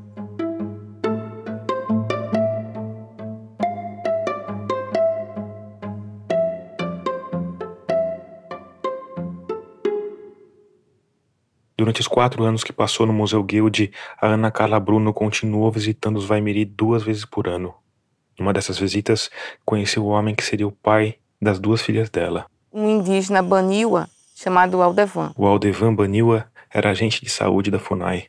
[11.75, 16.17] Durante os quatro anos que passou no Museu Guild, a Ana Carla Bruno continuou visitando
[16.17, 17.73] os Vaimiri duas vezes por ano.
[18.37, 19.31] Numa dessas visitas,
[19.65, 22.45] conheceu o homem que seria o pai das duas filhas dela.
[22.71, 25.33] Um indígena Baniwa chamado Aldevan.
[25.35, 28.27] O Aldevan Baniwa era agente de saúde da FUNAI.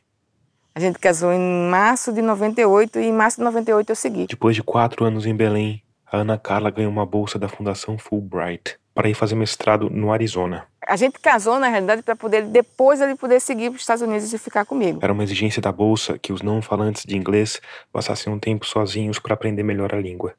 [0.75, 4.27] A gente casou em março de 98 e em março de 98 eu segui.
[4.27, 8.75] Depois de quatro anos em Belém, a Ana Carla ganhou uma bolsa da Fundação Fulbright
[8.93, 10.65] para ir fazer mestrado no Arizona.
[10.85, 14.31] A gente casou, na realidade, para poder depois ele poder seguir para os Estados Unidos
[14.33, 14.99] e ficar comigo.
[15.01, 17.61] Era uma exigência da bolsa que os não falantes de inglês
[17.91, 20.33] passassem um tempo sozinhos para aprender melhor a língua.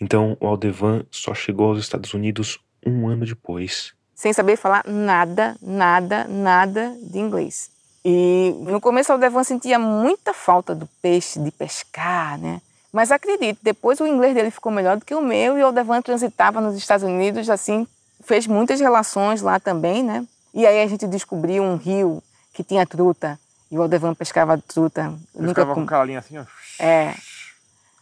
[0.00, 3.92] Então, o Aldevan só chegou aos Estados Unidos um ano depois.
[4.14, 7.70] Sem saber falar nada, nada, nada de inglês.
[8.04, 12.60] E no começo o Aldevan sentia muita falta do peixe, de pescar, né?
[12.92, 16.02] Mas acredite, depois o inglês dele ficou melhor do que o meu e o Aldevan
[16.02, 17.86] transitava nos Estados Unidos assim
[18.22, 20.24] fez muitas relações lá também, né?
[20.52, 22.22] E aí a gente descobriu um rio
[22.52, 23.38] que tinha truta
[23.70, 25.12] e o Aldevan pescava truta.
[25.38, 26.44] Pescava com aquela linha assim, ó.
[26.78, 27.14] É.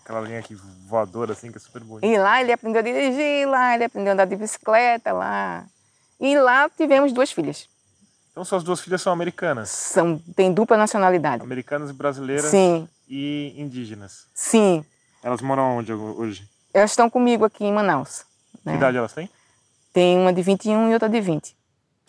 [0.08, 0.54] Aquela linha aqui
[0.86, 2.06] voadora assim, que é super bonita.
[2.06, 5.66] E lá ele aprendeu a dirigir, lá ele aprendeu a andar de bicicleta, lá.
[6.18, 7.68] E lá tivemos duas filhas.
[8.32, 9.68] Então suas duas filhas são americanas?
[9.68, 11.42] São, tem dupla nacionalidade.
[11.42, 12.46] Americanas e brasileiras?
[12.46, 12.88] Sim.
[13.06, 14.26] E indígenas?
[14.32, 14.82] Sim.
[15.22, 16.48] Elas moram onde hoje?
[16.72, 18.24] Elas estão comigo aqui em Manaus.
[18.64, 18.72] Né?
[18.72, 19.28] Que idade elas têm?
[19.92, 21.54] Tem uma de 21 e outra de 20.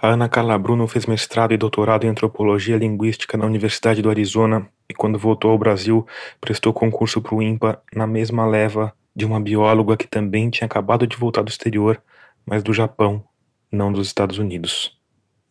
[0.01, 4.65] A Ana Carla Bruno fez mestrado e doutorado em antropologia linguística na Universidade do Arizona
[4.87, 6.07] e, quando voltou ao Brasil,
[6.39, 11.05] prestou concurso para o INPA na mesma leva de uma bióloga que também tinha acabado
[11.05, 12.01] de voltar do exterior,
[12.45, 13.21] mas do Japão,
[13.69, 14.97] não dos Estados Unidos.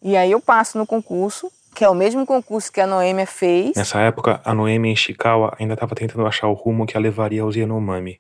[0.01, 3.76] E aí eu passo no concurso, que é o mesmo concurso que a Noêmia fez.
[3.76, 7.55] Nessa época, a Noêmia Ishikawa ainda estava tentando achar o rumo que a levaria aos
[7.55, 8.18] Yanomami.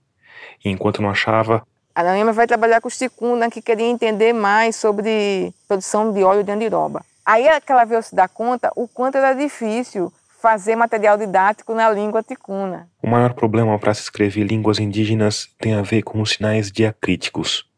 [0.62, 1.66] E enquanto não achava,
[1.98, 6.44] a Naima vai trabalhar com os ticuna, que queria entender mais sobre produção de óleo
[6.44, 7.04] de andiroba.
[7.26, 11.74] Aí é que ela veio se dar conta o quanto era difícil fazer material didático
[11.74, 12.88] na língua ticuna.
[13.02, 17.68] O maior problema para se escrever línguas indígenas tem a ver com os sinais diacríticos,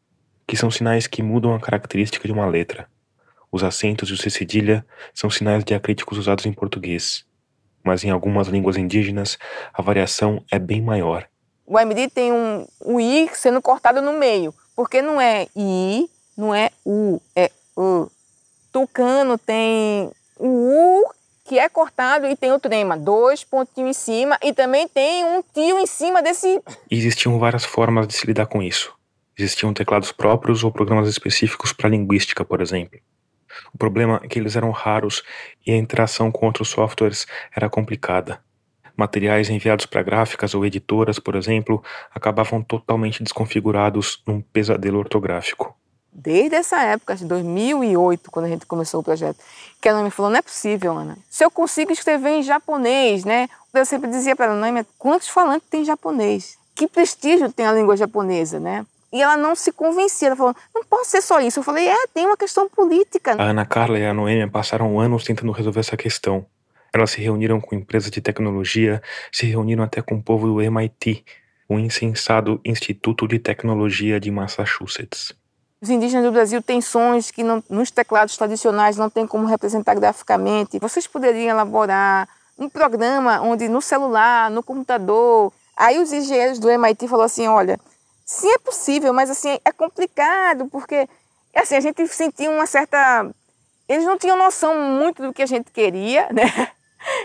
[0.47, 2.89] que são sinais que mudam a característica de uma letra.
[3.51, 7.25] Os acentos e o C cedilha são sinais diacríticos usados em português,
[7.83, 9.39] mas em algumas línguas indígenas
[9.73, 11.27] a variação é bem maior
[11.71, 16.53] o MD tem um, o I sendo cortado no meio, porque não é I, não
[16.53, 18.11] é U, é U.
[18.73, 21.11] Tucano tem o U
[21.45, 25.45] que é cortado e tem o trema, dois pontinhos em cima e também tem um
[25.55, 26.61] tio em cima desse.
[26.91, 28.93] Existiam várias formas de se lidar com isso.
[29.39, 32.99] Existiam teclados próprios ou programas específicos para linguística, por exemplo.
[33.73, 35.23] O problema é que eles eram raros
[35.65, 38.43] e a interação com outros softwares era complicada.
[39.01, 41.83] Materiais enviados para gráficas ou editoras, por exemplo,
[42.15, 45.75] acabavam totalmente desconfigurados num pesadelo ortográfico.
[46.13, 49.39] Desde essa época, de 2008, quando a gente começou o projeto,
[49.81, 51.17] que ela me falou: não é possível, Ana.
[51.31, 53.49] Se eu consigo escrever em japonês, né?
[53.73, 56.59] Eu sempre dizia para ela: Ana, quantos falantes tem japonês?
[56.75, 58.85] Que prestígio tem a língua japonesa, né?
[59.11, 61.59] E ela não se convencia, ela falou, não pode ser só isso.
[61.59, 63.35] Eu falei, é, tem uma questão política.
[63.39, 66.47] A Ana Carla e a Noêmia passaram anos tentando resolver essa questão.
[66.93, 71.25] Elas se reuniram com empresas de tecnologia, se reuniram até com o povo do MIT,
[71.69, 75.33] o insensado Instituto de Tecnologia de Massachusetts.
[75.81, 79.95] Os indígenas do Brasil têm sons que não, nos teclados tradicionais não tem como representar
[79.95, 80.79] graficamente.
[80.79, 82.29] Vocês poderiam elaborar
[82.59, 85.53] um programa onde no celular, no computador.
[85.77, 87.81] Aí os engenheiros do MIT falaram assim, olha,
[88.27, 91.09] sim é possível, mas assim é complicado porque
[91.55, 93.31] assim a gente sentia uma certa,
[93.89, 96.45] eles não tinham noção muito do que a gente queria, né?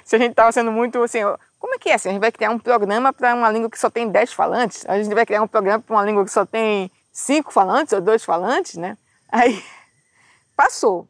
[0.04, 1.20] Se a gente estava sendo muito assim,
[1.60, 1.96] como é que é?
[1.96, 4.86] Assim, a gente vai criar um programa para uma língua que só tem 10 falantes?
[4.88, 8.02] A gente vai criar um programa para uma língua que só tem cinco falantes ou
[8.02, 8.98] dois falantes, né?
[9.32, 9.64] Aí
[10.56, 11.08] passou.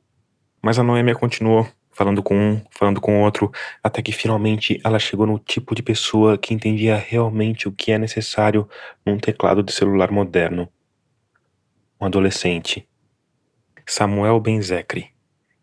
[0.61, 5.25] Mas a Noêmia continuou falando com um, falando com outro, até que finalmente ela chegou
[5.25, 8.67] no tipo de pessoa que entendia realmente o que é necessário
[9.05, 10.67] num teclado de celular moderno.
[11.99, 12.87] Um adolescente.
[13.87, 15.14] Samuel Benzecri,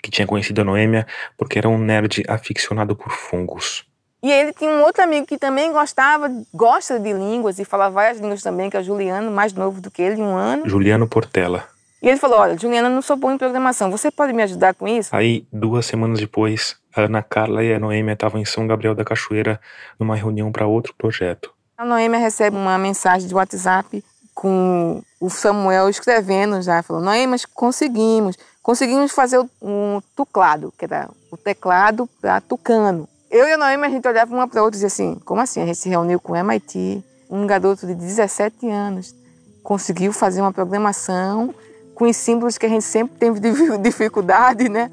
[0.02, 1.06] que tinha conhecido a Noêmia
[1.38, 3.86] porque era um nerd aficionado por fungos.
[4.22, 8.20] E ele tinha um outro amigo que também gostava, gosta de línguas e fala várias
[8.20, 10.68] línguas também, que é o Juliano, mais novo do que ele, um ano.
[10.68, 11.64] Juliano Portela.
[12.00, 14.86] E ele falou: Olha, Juliana, não sou bom em programação, você pode me ajudar com
[14.86, 15.14] isso?
[15.14, 19.04] Aí, duas semanas depois, a Ana Carla e a Noêmia estavam em São Gabriel da
[19.04, 19.60] Cachoeira
[19.98, 21.52] numa reunião para outro projeto.
[21.76, 28.36] A Noêmia recebe uma mensagem de WhatsApp com o Samuel escrevendo já, falou: Noêmia, conseguimos,
[28.62, 33.08] conseguimos fazer um teclado, que era o teclado para tucano.
[33.30, 35.62] Eu e a Noemi, a gente olhava uma para outra e dizia assim, como assim?
[35.62, 39.14] A gente se reuniu com o MIT, um garoto de 17 anos,
[39.62, 41.54] conseguiu fazer uma programação
[41.94, 43.40] com os símbolos que a gente sempre teve
[43.80, 44.90] dificuldade, né?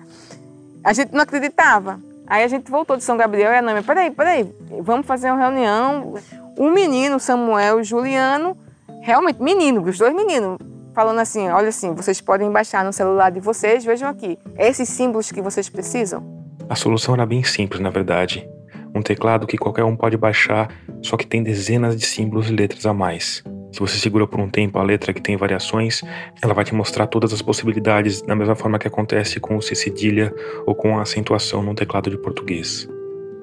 [0.84, 2.00] A gente não acreditava.
[2.26, 5.40] Aí a gente voltou de São Gabriel e a Noemi, peraí, peraí, vamos fazer uma
[5.40, 6.16] reunião.
[6.58, 8.56] Um menino, Samuel e Juliano,
[9.02, 10.60] realmente, menino, os dois meninos,
[11.00, 15.32] falando assim, olha assim, vocês podem baixar no celular de vocês, vejam aqui, esses símbolos
[15.32, 16.22] que vocês precisam,
[16.68, 18.45] a solução era bem simples, na verdade.
[18.93, 20.68] Um teclado que qualquer um pode baixar,
[21.02, 23.41] só que tem dezenas de símbolos e letras a mais.
[23.72, 26.02] Se você segura por um tempo a letra que tem variações,
[26.43, 29.76] ela vai te mostrar todas as possibilidades, da mesma forma que acontece com o C
[29.76, 30.36] cedilha
[30.66, 32.89] ou com a acentuação num teclado de português.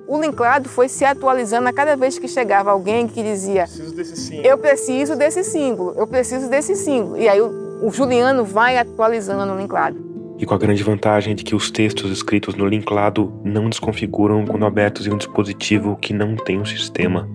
[0.09, 4.59] O linklado foi se atualizando a cada vez que chegava alguém que dizia: preciso Eu
[4.59, 7.16] preciso desse símbolo, eu preciso desse símbolo.
[7.16, 10.07] E aí o, o Juliano vai atualizando o linklado
[10.38, 14.66] e com a grande vantagem de que os textos escritos no linklado não desconfiguram quando
[14.66, 17.28] abertos em um dispositivo que não tem um sistema.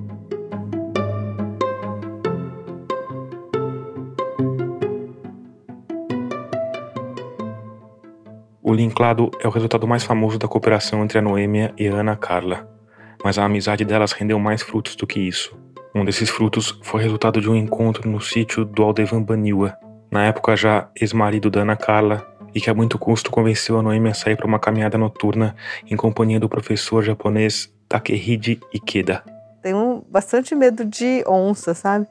[8.71, 12.15] O linklado é o resultado mais famoso da cooperação entre a Noêmia e a Ana
[12.15, 12.69] Carla,
[13.21, 15.59] mas a amizade delas rendeu mais frutos do que isso.
[15.93, 19.77] Um desses frutos foi resultado de um encontro no sítio do Aldevan Baniwa,
[20.09, 24.07] na época já ex-marido da Ana Carla e que a muito custo convenceu a Noemi
[24.07, 25.53] a sair para uma caminhada noturna
[25.85, 29.21] em companhia do professor japonês Takehide Ikeda.
[29.61, 32.07] Tenho bastante medo de onça, sabe?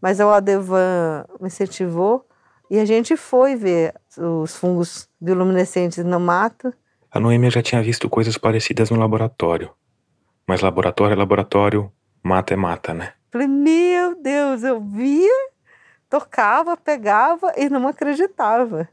[0.00, 2.24] Mas o Adevan me incentivou
[2.70, 6.72] e a gente foi ver os fungos bioluminescentes no mato.
[7.10, 9.70] A Noemi já tinha visto coisas parecidas no laboratório.
[10.46, 11.90] Mas laboratório é laboratório,
[12.22, 13.12] mata é mata, né?
[13.30, 15.48] Falei, meu Deus, eu via,
[16.08, 18.88] tocava, pegava e não acreditava.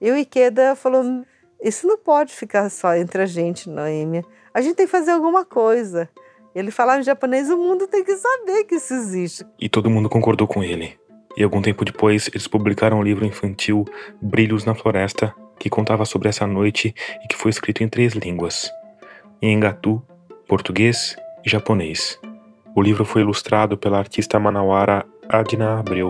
[0.00, 1.24] E o Ikeda falou:
[1.62, 4.24] Isso não pode ficar só entre a gente, Noêmia.
[4.54, 6.08] A gente tem que fazer alguma coisa.
[6.54, 9.46] Ele falava em japonês: o mundo tem que saber que isso existe.
[9.58, 10.98] E todo mundo concordou com ele.
[11.38, 13.84] E algum tempo depois, eles publicaram um livro infantil,
[14.20, 18.68] Brilhos na Floresta, que contava sobre essa noite e que foi escrito em três línguas:
[19.40, 20.02] em engatu,
[20.48, 21.14] português
[21.46, 22.18] e japonês.
[22.74, 26.08] O livro foi ilustrado pela artista manauara Adna Abreu.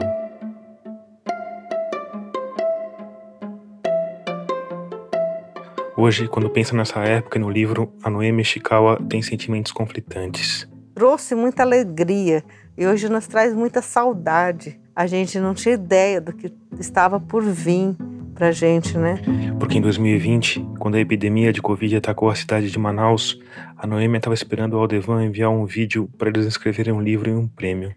[5.95, 10.66] Hoje, quando penso nessa época e no livro, a Noemi Ishikawa tem sentimentos conflitantes.
[10.95, 12.43] Trouxe muita alegria
[12.79, 14.81] e hoje nos traz muita saudade.
[14.99, 17.94] A gente não tinha ideia do que estava por vir
[18.34, 19.22] pra gente, né?
[19.57, 23.40] Porque em 2020, quando a epidemia de Covid atacou a cidade de Manaus,
[23.76, 27.32] a Noemi estava esperando o Aldevan enviar um vídeo para eles escreverem um livro e
[27.32, 27.94] um prêmio.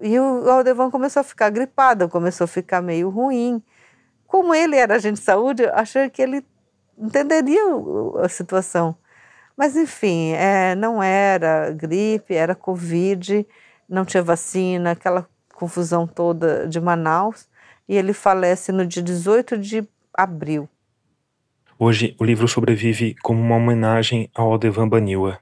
[0.00, 3.62] E o Aldevan começou a ficar gripado, começou a ficar meio ruim.
[4.26, 6.42] Como ele era agente de saúde, eu achei que ele
[6.96, 7.60] entenderia
[8.22, 8.96] a situação.
[9.54, 13.46] Mas, enfim, é, não era gripe, era Covid,
[13.86, 15.28] não tinha vacina, aquela
[15.62, 17.48] confusão toda de Manaus.
[17.88, 20.68] E ele falece no dia 18 de abril.
[21.78, 25.38] Hoje, o livro sobrevive como uma homenagem ao Aldevan Baniwa,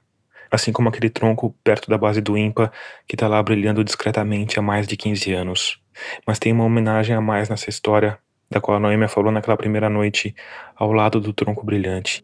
[0.51, 2.71] assim como aquele tronco perto da base do IMPA
[3.07, 5.81] que está lá brilhando discretamente há mais de 15 anos.
[6.25, 8.17] Mas tem uma homenagem a mais nessa história
[8.49, 10.35] da qual a Noêmia falou naquela primeira noite
[10.75, 12.23] ao lado do tronco brilhante.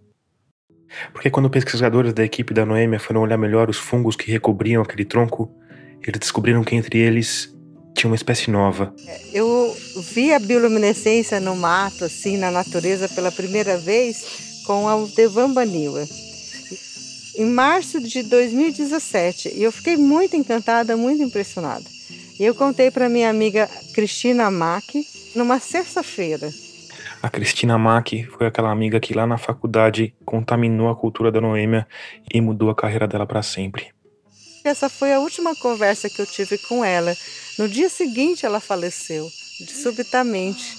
[1.14, 5.06] Porque quando pesquisadores da equipe da Noêmia foram olhar melhor os fungos que recobriam aquele
[5.06, 5.52] tronco,
[6.02, 7.57] eles descobriram que entre eles
[7.98, 8.94] tinha uma espécie nova.
[9.34, 9.76] Eu
[10.14, 16.08] vi a bioluminescência no mato, assim, na natureza, pela primeira vez com a Devambaniwa.
[17.36, 19.54] Em março de 2017.
[19.56, 21.86] E eu fiquei muito encantada, muito impressionada.
[22.40, 25.04] E eu contei para minha amiga Cristina Mack
[25.36, 26.52] numa sexta-feira.
[27.22, 31.88] A Cristina Mack foi aquela amiga que lá na faculdade contaminou a cultura da Noêmia
[32.32, 33.97] e mudou a carreira dela para sempre.
[34.68, 37.16] Essa foi a última conversa que eu tive com ela.
[37.58, 39.32] No dia seguinte ela faleceu,
[39.82, 40.78] subitamente.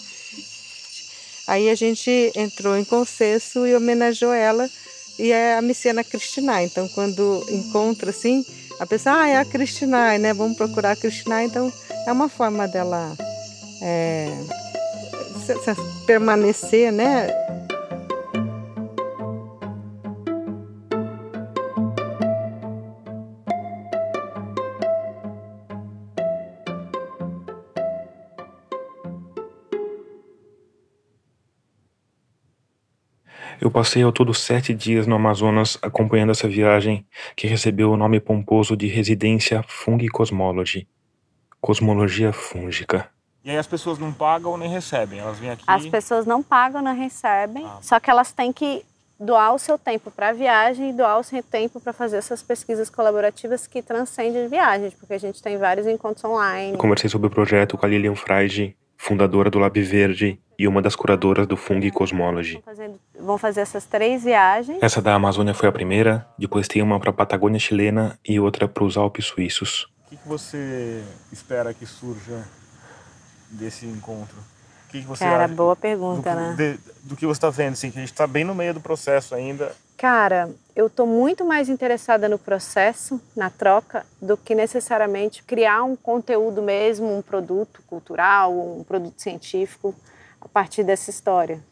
[1.47, 4.69] Aí a gente entrou em consenso e homenageou ela
[5.19, 6.63] e é a Messiana Cristina.
[6.63, 8.45] Então quando encontra assim,
[8.79, 10.33] a pessoa, ah, é a Cristina, né?
[10.33, 11.43] Vamos procurar a Cristina.
[11.43, 11.73] Então
[12.07, 13.17] é uma forma dela
[13.83, 14.31] é,
[16.07, 17.29] permanecer, né?
[33.61, 37.05] Eu passei ao todo sete dias no Amazonas acompanhando essa viagem
[37.35, 40.87] que recebeu o nome pomposo de Residência Fungicosmology
[41.61, 43.09] Cosmologia Fúngica.
[43.45, 45.65] E aí as pessoas não pagam nem recebem, elas vêm aqui.
[45.67, 47.79] As pessoas não pagam, não recebem, ah.
[47.83, 48.85] só que elas têm que
[49.19, 52.41] doar o seu tempo para a viagem e doar o seu tempo para fazer essas
[52.43, 56.75] pesquisas colaborativas que transcendem viagens, porque a gente tem vários encontros online.
[56.75, 60.83] Eu conversei sobre o projeto com a Lilian Freide, fundadora do Lab Verde e uma
[60.83, 62.63] das curadoras do Fungi Cosmology.
[63.19, 64.83] Vão fazer essas três viagens.
[64.83, 68.67] Essa da Amazônia foi a primeira, depois tem uma para a Patagônia chilena e outra
[68.67, 69.89] para os Alpes suíços.
[70.07, 72.45] O que, que, você espera que surja
[73.51, 74.37] desse encontro?
[74.87, 75.55] O que, que você Cara, acha?
[75.55, 76.55] boa pergunta, do, né?
[76.57, 78.81] De, do que você está vendo, assim, que a gente está bem no meio do
[78.81, 79.71] processo ainda.
[79.99, 85.95] Cara, eu estou muito mais interessada no processo, na troca, do que necessariamente criar um
[85.95, 89.95] conteúdo mesmo, um produto cultural, um produto científico
[90.41, 91.65] a partir dessa história.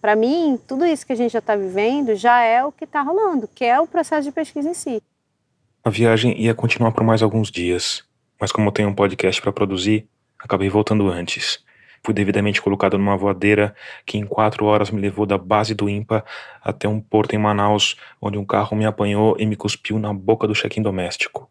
[0.00, 3.02] Para mim, tudo isso que a gente já está vivendo já é o que está
[3.02, 5.02] rolando, que é o processo de pesquisa em si.
[5.84, 8.04] A viagem ia continuar por mais alguns dias,
[8.40, 10.08] mas como eu tenho um podcast para produzir,
[10.38, 11.62] acabei voltando antes.
[12.02, 13.74] Fui devidamente colocado numa voadeira
[14.06, 16.24] que em quatro horas me levou da base do IMPA
[16.62, 20.46] até um porto em Manaus, onde um carro me apanhou e me cuspiu na boca
[20.46, 21.50] do check-in doméstico.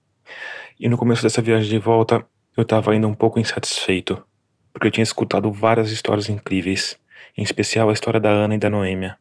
[0.79, 2.25] E no começo dessa viagem de volta,
[2.57, 4.23] eu estava ainda um pouco insatisfeito,
[4.73, 6.97] porque eu tinha escutado várias histórias incríveis,
[7.37, 9.17] em especial a história da Ana e da Noêmia.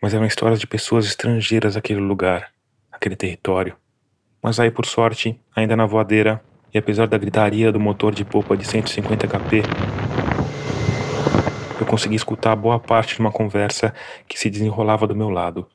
[0.00, 2.50] Mas eram histórias de pessoas estrangeiras àquele lugar,
[2.90, 3.76] aquele território.
[4.42, 8.56] Mas aí, por sorte, ainda na voadeira, e apesar da gritaria do motor de popa
[8.56, 9.62] de 150 kp,
[11.80, 13.94] eu consegui escutar boa parte de uma conversa
[14.28, 15.66] que se desenrolava do meu lado.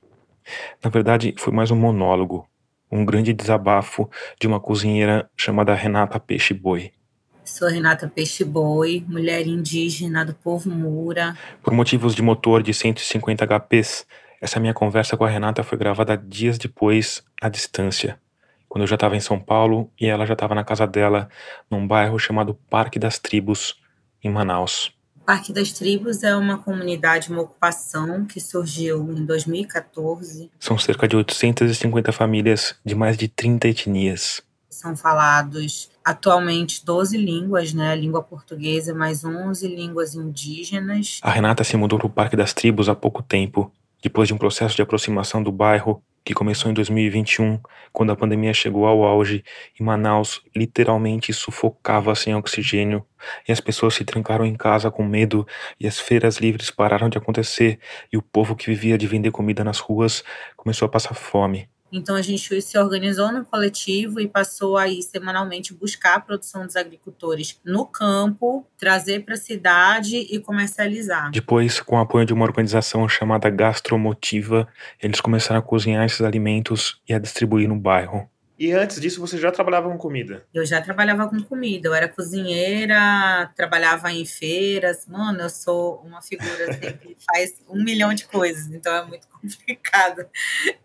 [0.84, 2.48] Na verdade, foi mais um monólogo,
[2.92, 6.92] um grande desabafo de uma cozinheira chamada Renata Peixe Boi.
[7.44, 11.36] Sou Renata Peixe Boi, mulher indígena do povo Mura.
[11.62, 14.06] Por motivos de motor de 150 HPs,
[14.40, 18.20] essa minha conversa com a Renata foi gravada dias depois, à distância,
[18.70, 21.30] quando eu já estava em São Paulo e ela já estava na casa dela,
[21.70, 23.76] num bairro chamado Parque das Tribos,
[24.24, 24.92] em Manaus.
[25.26, 30.52] Parque das Tribos é uma comunidade, uma ocupação que surgiu em 2014.
[30.60, 34.42] São cerca de 850 famílias de mais de 30 etnias.
[34.70, 37.96] São falados atualmente 12 línguas, né?
[37.96, 41.20] Língua portuguesa, mais 11 línguas indígenas.
[41.22, 43.72] A Renata se mudou para o Parque das Tribos há pouco tempo,
[44.02, 47.60] depois de um processo de aproximação do bairro que começou em 2021,
[47.92, 49.44] quando a pandemia chegou ao auge
[49.80, 53.04] e Manaus literalmente sufocava sem oxigênio,
[53.48, 55.48] e as pessoas se trancaram em casa com medo,
[55.80, 57.80] e as feiras livres pararam de acontecer,
[58.14, 60.24] e o povo que vivia de vender comida nas ruas
[60.56, 61.68] começou a passar fome.
[61.92, 66.76] Então a gente se organizou no coletivo e passou aí semanalmente buscar a produção dos
[66.76, 71.32] agricultores no campo, trazer para a cidade e comercializar.
[71.32, 74.68] Depois, com o apoio de uma organização chamada Gastromotiva,
[75.02, 78.31] eles começaram a cozinhar esses alimentos e a distribuir no bairro.
[78.62, 80.46] E antes disso, você já trabalhava com comida?
[80.54, 81.90] Eu já trabalhava com comida.
[81.90, 85.08] Eu era cozinheira, trabalhava em feiras.
[85.08, 89.28] Mano, eu sou uma figura assim, que faz um milhão de coisas, então é muito
[89.30, 90.28] complicado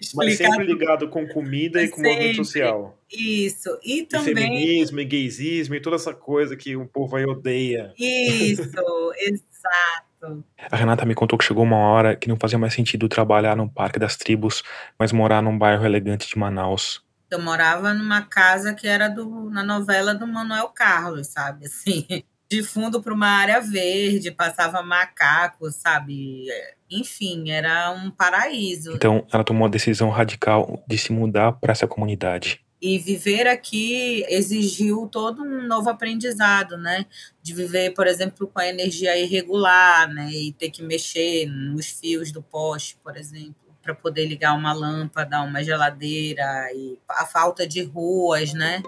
[0.00, 0.16] explicar.
[0.16, 2.12] Mas sempre ligado com comida e com sempre.
[2.12, 2.98] movimento social.
[3.12, 3.78] Isso.
[3.84, 4.32] E também.
[4.32, 7.92] E feminismo, e gaysismo, e toda essa coisa que o povo aí odeia.
[7.98, 8.62] Isso,
[9.20, 10.42] exato.
[10.70, 13.68] A Renata me contou que chegou uma hora que não fazia mais sentido trabalhar no
[13.68, 14.62] Parque das Tribos,
[14.98, 17.04] mas morar num bairro elegante de Manaus.
[17.30, 21.66] Eu morava numa casa que era do, na novela do Manuel Carlos, sabe?
[21.66, 22.06] Assim,
[22.48, 26.46] de fundo para uma área verde, passava macacos, sabe?
[26.88, 28.92] Enfim, era um paraíso.
[28.94, 32.60] Então, ela tomou a decisão radical de se mudar para essa comunidade.
[32.80, 37.06] E viver aqui exigiu todo um novo aprendizado, né?
[37.42, 40.30] De viver, por exemplo, com a energia irregular, né?
[40.30, 45.40] E ter que mexer nos fios do poste, por exemplo, para poder ligar uma lâmpada,
[45.42, 46.42] uma geladeira,
[46.74, 48.82] e a falta de ruas, né?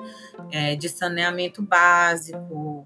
[0.50, 2.84] É, de saneamento básico.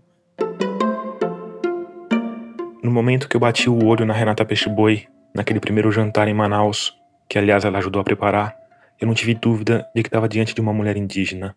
[2.82, 6.34] No momento que eu bati o olho na Renata Peixe Boi, naquele primeiro jantar em
[6.34, 6.94] Manaus,
[7.30, 8.54] que aliás ela ajudou a preparar,
[9.00, 11.56] eu não tive dúvida de que estava diante de uma mulher indígena.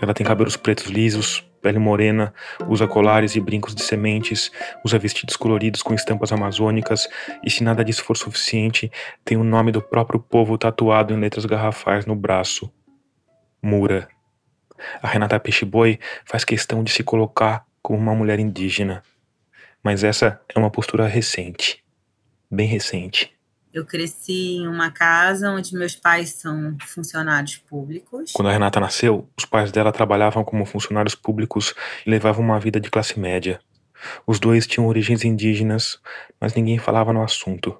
[0.00, 2.34] Ela tem cabelos pretos lisos, pele morena,
[2.68, 4.50] usa colares e brincos de sementes,
[4.84, 7.08] usa vestidos coloridos com estampas amazônicas
[7.42, 8.90] e, se nada disso for suficiente,
[9.24, 12.70] tem o nome do próprio povo tatuado em letras garrafais no braço:
[13.62, 14.08] Mura.
[15.00, 19.02] A Renata Peixe-Boi faz questão de se colocar como uma mulher indígena,
[19.82, 21.84] mas essa é uma postura recente,
[22.50, 23.32] bem recente.
[23.72, 28.32] Eu cresci em uma casa onde meus pais são funcionários públicos.
[28.32, 31.74] Quando a Renata nasceu, os pais dela trabalhavam como funcionários públicos
[32.06, 33.60] e levavam uma vida de classe média.
[34.26, 35.98] Os dois tinham origens indígenas,
[36.38, 37.78] mas ninguém falava no assunto.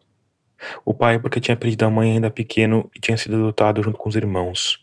[0.84, 4.08] O pai porque tinha perdido a mãe ainda pequeno e tinha sido adotado junto com
[4.08, 4.82] os irmãos.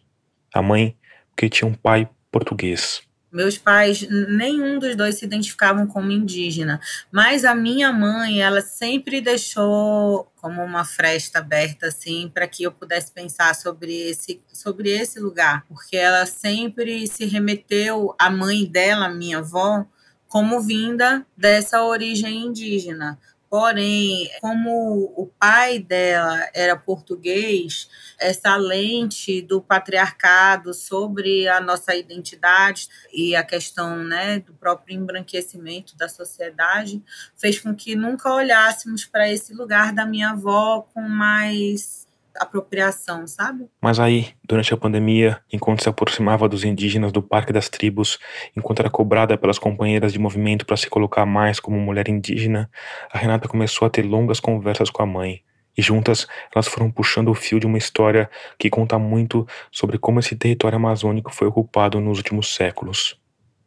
[0.53, 0.95] A mãe
[1.30, 3.02] porque tinha um pai português.
[3.31, 6.81] Meus pais, nenhum dos dois se identificavam como indígena,
[7.11, 12.72] mas a minha mãe, ela sempre deixou como uma fresta aberta assim para que eu
[12.72, 19.10] pudesse pensar sobre esse sobre esse lugar, porque ela sempre se remeteu à mãe dela,
[19.10, 19.85] minha avó,
[20.27, 23.19] como vinda dessa origem indígena.
[23.49, 27.89] Porém, como o pai dela era português,
[28.19, 35.97] essa lente do patriarcado sobre a nossa identidade e a questão né, do próprio embranquecimento
[35.97, 37.01] da sociedade
[37.38, 42.09] fez com que nunca olhássemos para esse lugar da minha avó com mais
[42.40, 43.68] apropriação, sabe?
[43.82, 48.18] Mas aí, durante a pandemia, enquanto se aproximava dos indígenas do Parque das Tribos,
[48.56, 52.70] enquanto era cobrada pelas companheiras de movimento para se colocar mais como mulher indígena,
[53.11, 55.44] a Renata começou a ter longas conversas com a mãe.
[55.78, 60.20] E juntas, elas foram puxando o fio de uma história que conta muito sobre como
[60.20, 63.18] esse território amazônico foi ocupado nos últimos séculos.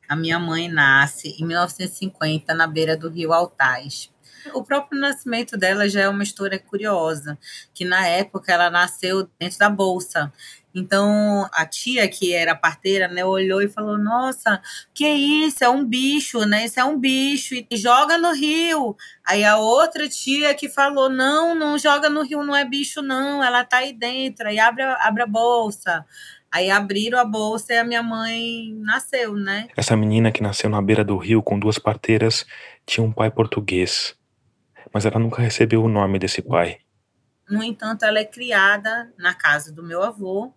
[0.08, 4.12] A minha mãe nasce em 1950 na beira do rio Altais,
[4.52, 7.38] o próprio nascimento dela já é uma história curiosa,
[7.74, 10.32] que na época ela nasceu dentro da bolsa.
[10.74, 14.60] Então a tia que era parteira, né, olhou e falou: "Nossa,
[14.94, 15.62] que isso?
[15.62, 16.64] É um bicho, né?
[16.64, 18.96] Isso é um bicho e joga no rio".
[19.24, 23.44] Aí a outra tia que falou: "Não, não joga no rio, não é bicho não,
[23.44, 24.48] ela tá aí dentro".
[24.48, 26.04] Aí abre, abre a bolsa.
[26.50, 29.68] Aí abriram a bolsa e a minha mãe nasceu, né?
[29.74, 32.44] Essa menina que nasceu na beira do rio com duas parteiras
[32.84, 34.14] tinha um pai português
[34.92, 36.78] mas ela nunca recebeu o nome desse pai.
[37.48, 40.52] No entanto, ela é criada na casa do meu avô.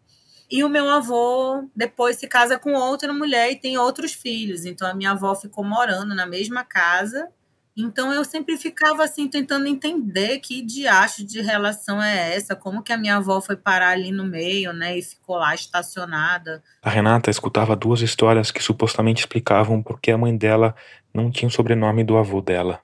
[0.49, 4.63] E o meu avô depois se casa com outra mulher e tem outros filhos.
[4.65, 7.29] Então a minha avó ficou morando na mesma casa.
[7.77, 12.93] Então eu sempre ficava assim tentando entender que diacho de relação é essa, como que
[12.93, 16.63] a minha avó foi parar ali no meio, né, e ficou lá estacionada.
[16.81, 20.73] A Renata escutava duas histórias que supostamente explicavam por que a mãe dela
[21.13, 22.79] não tinha o sobrenome do avô dela.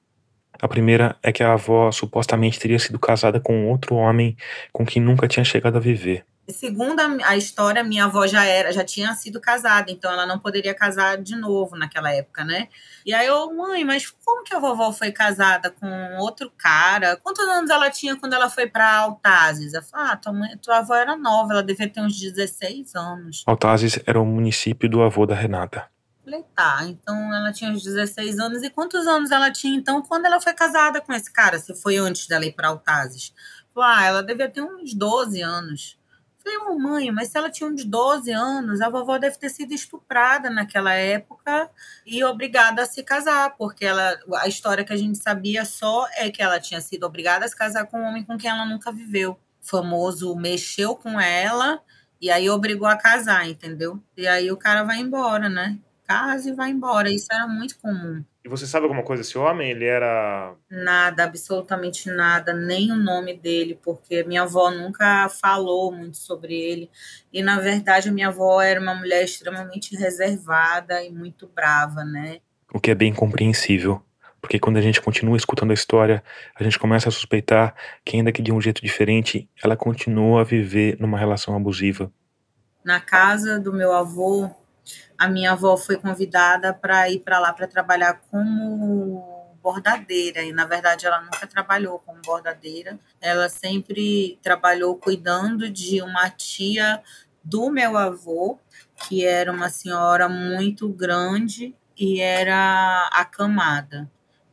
[0.62, 4.38] A primeira é que a avó supostamente teria sido casada com outro homem
[4.72, 6.24] com quem nunca tinha chegado a viver.
[6.50, 10.74] Segundo a história, minha avó já era, já tinha sido casada, então ela não poderia
[10.74, 12.68] casar de novo naquela época, né?
[13.06, 17.16] E aí eu, mãe, mas como que a vovó foi casada com outro cara?
[17.18, 19.74] Quantos anos ela tinha quando ela foi para Altazes?
[19.74, 23.44] Eu falei, ah, tua, mãe, tua avó era nova, ela devia ter uns 16 anos.
[23.48, 25.91] Altazes era o município do avô da Renata.
[26.24, 28.64] Falei, tá, então ela tinha uns 16 anos.
[28.64, 31.60] E quantos anos ela tinha, então, quando ela foi casada com esse cara?
[31.60, 33.34] Se foi antes dela ir para Altazes?
[33.74, 36.00] Falei, ah, ela devia ter uns 12 anos.
[36.44, 39.74] Falei, oh, mãe, mas se ela tinha uns 12 anos, a vovó deve ter sido
[39.74, 41.70] estuprada naquela época
[42.06, 46.32] e obrigada a se casar, porque ela, a história que a gente sabia só é
[46.32, 48.92] que ela tinha sido obrigada a se casar com um homem com quem ela nunca
[48.92, 49.34] viveu.
[49.62, 51.80] O famoso mexeu com ela
[52.20, 54.02] e aí obrigou a casar, entendeu?
[54.18, 55.78] E aí o cara vai embora, né?
[56.12, 57.10] Casa e vai embora.
[57.10, 58.24] Isso era muito comum.
[58.44, 59.70] E você sabe alguma coisa desse homem?
[59.70, 60.56] Ele era.
[60.70, 66.90] Nada, absolutamente nada, nem o nome dele, porque minha avó nunca falou muito sobre ele.
[67.32, 72.40] E, na verdade, a minha avó era uma mulher extremamente reservada e muito brava, né?
[72.74, 74.04] O que é bem compreensível.
[74.42, 76.24] Porque quando a gente continua escutando a história,
[76.56, 80.44] a gente começa a suspeitar que, ainda que de um jeito diferente, ela continua a
[80.44, 82.12] viver numa relação abusiva.
[82.84, 84.50] Na casa do meu avô,
[85.18, 90.66] a minha avó foi convidada para ir para lá para trabalhar como bordadeira e na
[90.66, 97.02] verdade ela nunca trabalhou como bordadeira ela sempre trabalhou cuidando de uma tia
[97.44, 98.60] do meu avô,
[99.08, 104.10] que era uma senhora muito grande e era acamada.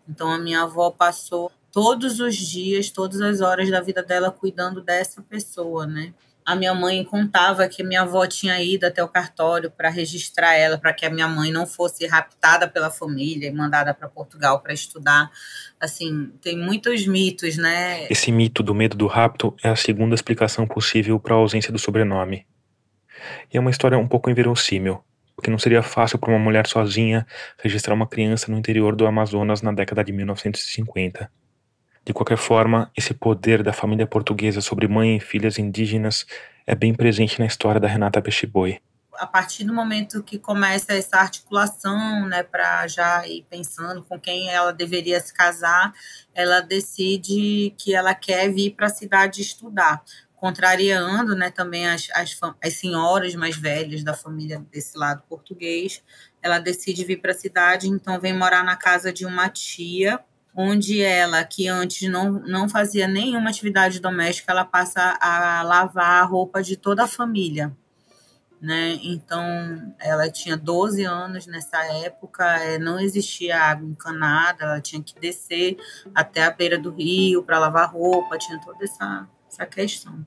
[0.09, 4.81] Então a minha avó passou todos os dias, todas as horas da vida dela cuidando
[4.83, 6.15] dessa pessoa, né?
[6.49, 10.79] A minha mãe contava que minha avó tinha ido até o cartório para registrar ela,
[10.79, 14.73] para que a minha mãe não fosse raptada pela família e mandada para Portugal para
[14.73, 15.31] estudar.
[15.79, 18.07] Assim, tem muitos mitos, né?
[18.09, 21.79] Esse mito do medo do rapto é a segunda explicação possível para a ausência do
[21.79, 22.47] sobrenome.
[23.53, 25.05] E é uma história um pouco inverossímil,
[25.37, 27.27] porque não seria fácil para uma mulher sozinha
[27.63, 31.31] registrar uma criança no interior do Amazonas na década de 1950.
[32.09, 36.25] De qualquer forma, esse poder da família portuguesa sobre mãe e filhas indígenas
[36.67, 38.81] é bem presente na história da Renata Peixiboi.
[39.13, 44.49] A partir do momento que começa essa articulação, né, para já ir pensando com quem
[44.49, 45.93] ela deveria se casar,
[46.35, 50.03] ela decide que ela quer vir para a cidade estudar,
[50.35, 56.03] contrariando, né, também as, as, as senhoras mais velhas da família desse lado português.
[56.41, 60.19] Ela decide vir para a cidade, então vem morar na casa de uma tia
[60.61, 66.25] onde ela, que antes não, não fazia nenhuma atividade doméstica, ela passa a lavar a
[66.25, 67.73] roupa de toda a família.
[68.61, 68.99] Né?
[69.05, 75.15] Então, ela tinha 12 anos nessa época, é, não existia água encanada, ela tinha que
[75.21, 75.77] descer
[76.13, 80.27] até a beira do rio para lavar roupa, tinha toda essa, essa questão.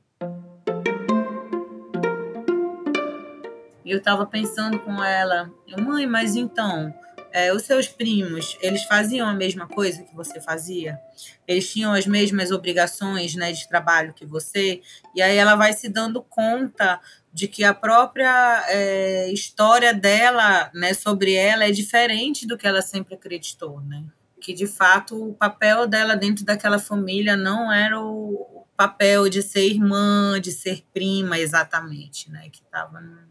[3.83, 6.93] E eu estava pensando com ela, mãe, mas então,
[7.33, 10.99] é, os seus primos, eles faziam a mesma coisa que você fazia?
[11.47, 14.81] Eles tinham as mesmas obrigações né, de trabalho que você?
[15.15, 16.99] E aí ela vai se dando conta
[17.33, 22.81] de que a própria é, história dela, né, sobre ela, é diferente do que ela
[22.81, 24.03] sempre acreditou, né?
[24.39, 29.65] Que de fato o papel dela dentro daquela família não era o papel de ser
[29.67, 32.49] irmã, de ser prima, exatamente, né?
[32.49, 33.27] Que estava num,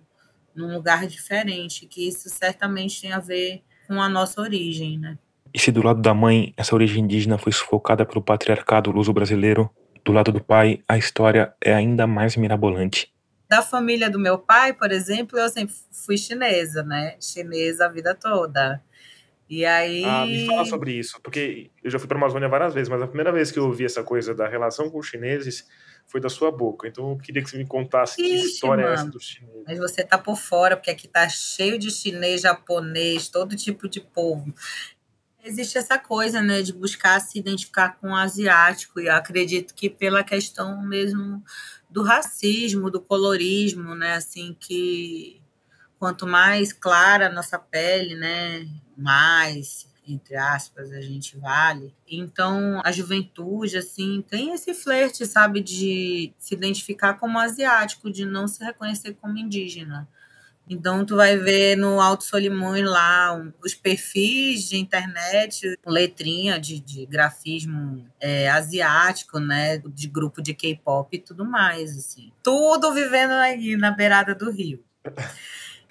[0.55, 5.19] num lugar diferente, que isso certamente tem a ver com a nossa origem, né?
[5.53, 9.69] E se do lado da mãe essa origem indígena foi sufocada pelo patriarcado luso-brasileiro,
[10.05, 13.13] do lado do pai a história é ainda mais mirabolante.
[13.49, 17.17] Da família do meu pai, por exemplo, eu sempre fui chinesa, né?
[17.21, 18.81] Chinesa a vida toda.
[19.49, 20.05] E aí.
[20.05, 23.03] Ah, me fala sobre isso, porque eu já fui para a Amazônia várias vezes, mas
[23.03, 25.67] a primeira vez que eu ouvi essa coisa da relação com os chineses
[26.11, 26.89] foi da sua boca.
[26.89, 28.95] Então eu queria que você me contasse Ixi, que história mano.
[28.97, 29.63] é essa dos chineses.
[29.67, 34.01] Mas você tá por fora, porque aqui tá cheio de chinês, japonês, todo tipo de
[34.01, 34.53] povo.
[35.43, 39.89] Existe essa coisa, né, de buscar se identificar com o asiático, e eu acredito que
[39.89, 41.43] pela questão mesmo
[41.89, 45.41] do racismo, do colorismo, né, assim, que
[45.99, 51.95] quanto mais clara a nossa pele, né, mais entre aspas, a gente vale.
[52.09, 58.49] Então, a juventude, assim, tem esse flerte, sabe, de se identificar como asiático, de não
[58.49, 60.09] se reconhecer como indígena.
[60.69, 66.79] Então, tu vai ver no Alto Solimões lá um, os perfis de internet, letrinha de,
[66.79, 69.79] de grafismo é, asiático, né?
[69.79, 72.31] De grupo de K-pop e tudo mais, assim.
[72.41, 74.85] Tudo vivendo aí na beirada do rio.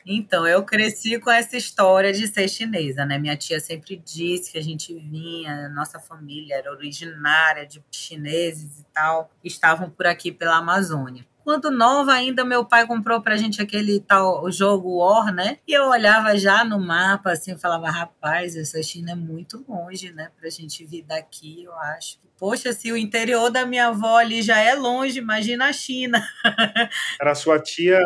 [0.05, 3.17] Então, eu cresci com essa história de ser chinesa, né?
[3.17, 8.85] Minha tia sempre disse que a gente vinha, nossa família era originária de chineses e
[8.93, 13.99] tal, estavam por aqui pela Amazônia quando nova ainda, meu pai comprou pra gente aquele
[13.99, 15.57] tal jogo War, né?
[15.67, 20.29] E eu olhava já no mapa, assim, falava, rapaz, essa China é muito longe, né?
[20.39, 22.19] Pra gente vir daqui, eu acho.
[22.37, 26.23] Poxa, se o interior da minha avó ali já é longe, imagina a China.
[27.19, 27.99] Era sua tia,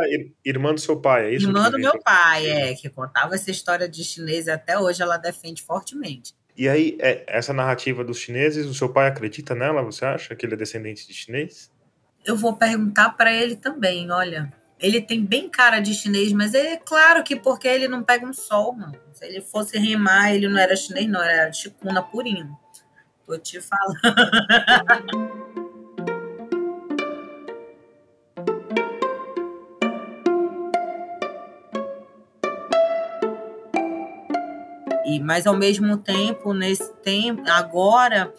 [0.45, 1.45] irmã do seu pai, é isso?
[1.45, 5.17] Irmã do meu pai, é, que contava essa história de chinês e até hoje ela
[5.17, 6.33] defende fortemente.
[6.55, 10.33] E aí, é, essa narrativa dos chineses, o seu pai acredita nela, você acha?
[10.33, 11.72] Que ele é descendente de chinês?
[12.25, 14.51] Eu vou perguntar para ele também, olha.
[14.79, 18.33] Ele tem bem cara de chinês, mas é claro que porque ele não pega um
[18.33, 18.93] sol, mano.
[19.13, 22.57] Se ele fosse rimar, ele não era chinês, não, era chicuna purinho.
[23.25, 25.53] Tô te falando.
[35.05, 38.33] e mas ao mesmo tempo nesse tempo agora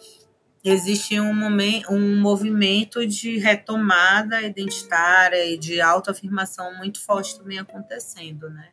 [0.69, 8.49] existe um, momento, um movimento de retomada identitária e de autoafirmação muito forte também acontecendo,
[8.49, 8.69] né?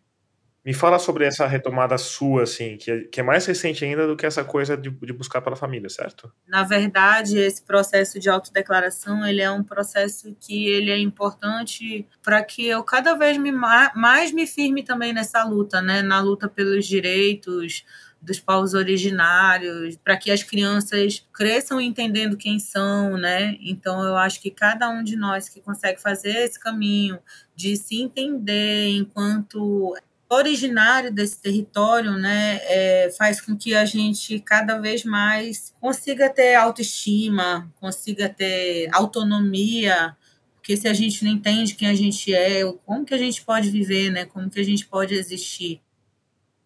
[0.64, 4.16] Me fala sobre essa retomada sua, assim, que é, que é mais recente ainda do
[4.16, 6.32] que essa coisa de, de, buscar pela família, certo?
[6.46, 12.44] Na verdade, esse processo de autodeclaração, ele é um processo que ele é importante para
[12.44, 16.00] que eu cada vez me, mais me firme também nessa luta, né?
[16.00, 17.84] Na luta pelos direitos,
[18.22, 23.56] dos povos originários, para que as crianças cresçam entendendo quem são, né?
[23.60, 27.18] Então eu acho que cada um de nós que consegue fazer esse caminho
[27.56, 29.94] de se entender enquanto
[30.30, 36.54] originário desse território, né, é, faz com que a gente cada vez mais consiga ter
[36.54, 40.16] autoestima, consiga ter autonomia,
[40.54, 43.68] porque se a gente não entende quem a gente é, como que a gente pode
[43.70, 45.82] viver, né, como que a gente pode existir?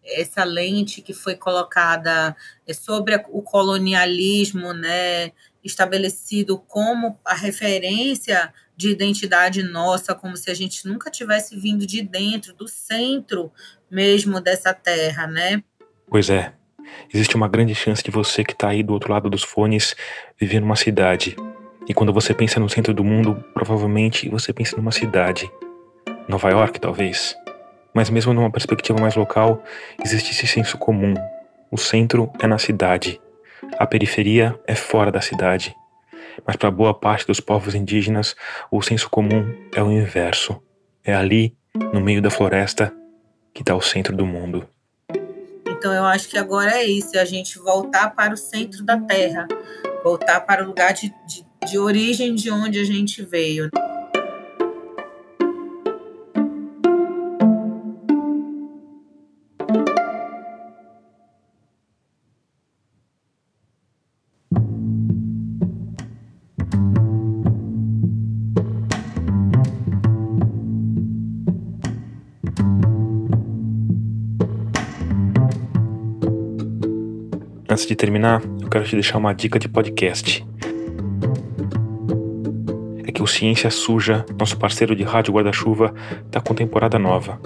[0.07, 2.35] Essa lente que foi colocada
[2.65, 5.31] é sobre o colonialismo, né,
[5.63, 12.01] estabelecido como a referência de identidade nossa, como se a gente nunca tivesse vindo de
[12.01, 13.51] dentro, do centro
[13.89, 15.63] mesmo dessa terra, né?
[16.07, 16.53] Pois é.
[17.13, 19.95] Existe uma grande chance de você que está aí do outro lado dos fones
[20.39, 21.35] viver numa cidade.
[21.87, 25.49] E quando você pensa no centro do mundo, provavelmente você pensa numa cidade.
[26.27, 27.35] Nova York, talvez.
[27.97, 29.63] Mas mesmo numa perspectiva mais local,
[30.05, 31.15] existe esse senso comum.
[31.71, 33.19] O centro é na cidade.
[33.79, 35.75] A periferia é fora da cidade
[36.45, 38.35] mas para boa parte dos povos indígenas,
[38.69, 40.61] o senso comum é o inverso.
[41.03, 41.55] É ali,
[41.93, 42.93] no meio da floresta,
[43.53, 44.67] que está o centro do mundo.
[45.67, 48.99] Então eu acho que agora é isso, é a gente voltar para o centro da
[48.99, 49.47] Terra,
[50.03, 53.69] voltar para o lugar de, de, de origem de onde a gente veio.
[77.87, 80.45] De terminar, eu quero te deixar uma dica de podcast.
[83.05, 85.93] É que o Ciência Suja, nosso parceiro de rádio guarda-chuva,
[86.25, 87.39] está com temporada nova.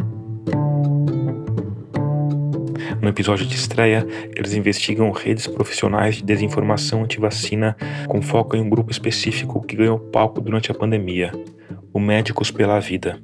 [2.99, 4.05] No episódio de estreia,
[4.35, 7.75] eles investigam redes profissionais de desinformação anti-vacina
[8.07, 11.31] com foco em um grupo específico que ganhou palco durante a pandemia:
[11.93, 13.19] o Médicos pela Vida.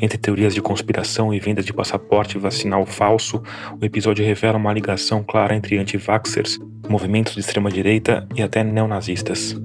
[0.00, 3.42] Entre teorias de conspiração e vendas de passaporte vacinal falso,
[3.80, 9.56] o episódio revela uma ligação clara entre anti-vaxxers, movimentos de extrema-direita e até neonazistas.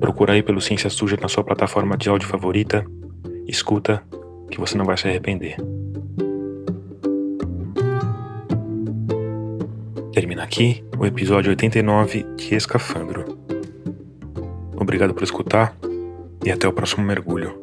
[0.00, 2.84] Procura aí pelo Ciência Suja na sua plataforma de áudio favorita.
[3.46, 4.02] Escuta,
[4.50, 5.56] que você não vai se arrepender.
[10.12, 13.38] Termina aqui o episódio 89 de Escafandro.
[14.76, 15.74] Obrigado por escutar
[16.44, 17.60] e até o próximo mergulho.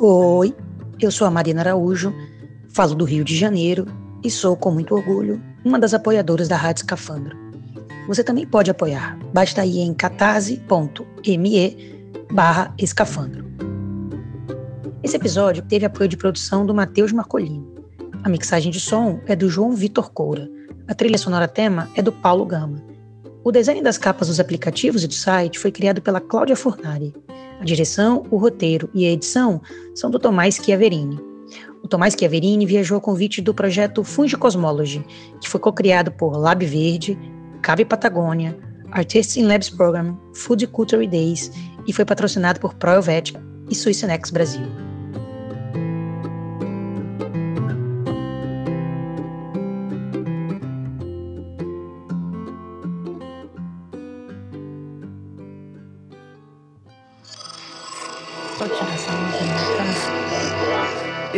[0.00, 0.54] Oi,
[1.00, 2.14] eu sou a Marina Araújo,
[2.68, 3.86] falo do Rio de Janeiro
[4.22, 7.36] e sou, com muito orgulho, uma das apoiadoras da Rádio Escafandro.
[8.06, 10.58] Você também pode apoiar, basta ir em catarse.me
[12.32, 13.46] barra escafandro.
[15.02, 17.66] Esse episódio teve apoio de produção do Matheus Marcolino.
[18.22, 20.48] A mixagem de som é do João Vitor Coura.
[20.86, 22.82] A trilha sonora tema é do Paulo Gama.
[23.44, 27.14] O design das capas dos aplicativos e do site foi criado pela Cláudia Fornari.
[27.60, 29.60] A direção, o roteiro e a edição
[29.94, 31.18] são do Tomás Chiaverini.
[31.82, 35.04] O Tomás Chiaverini viajou a convite do projeto Fungi Cosmology,
[35.40, 37.18] que foi co-criado por Lab Verde,
[37.62, 38.58] Cabe Patagônia,
[38.90, 41.50] Artists in Labs Program, Food Culture Days
[41.86, 44.87] e foi patrocinado por ProElvetica e Suicenex Brasil.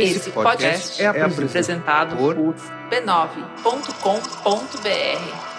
[0.02, 2.34] Esse podcast é apresentado por
[2.90, 5.49] b9.com.br.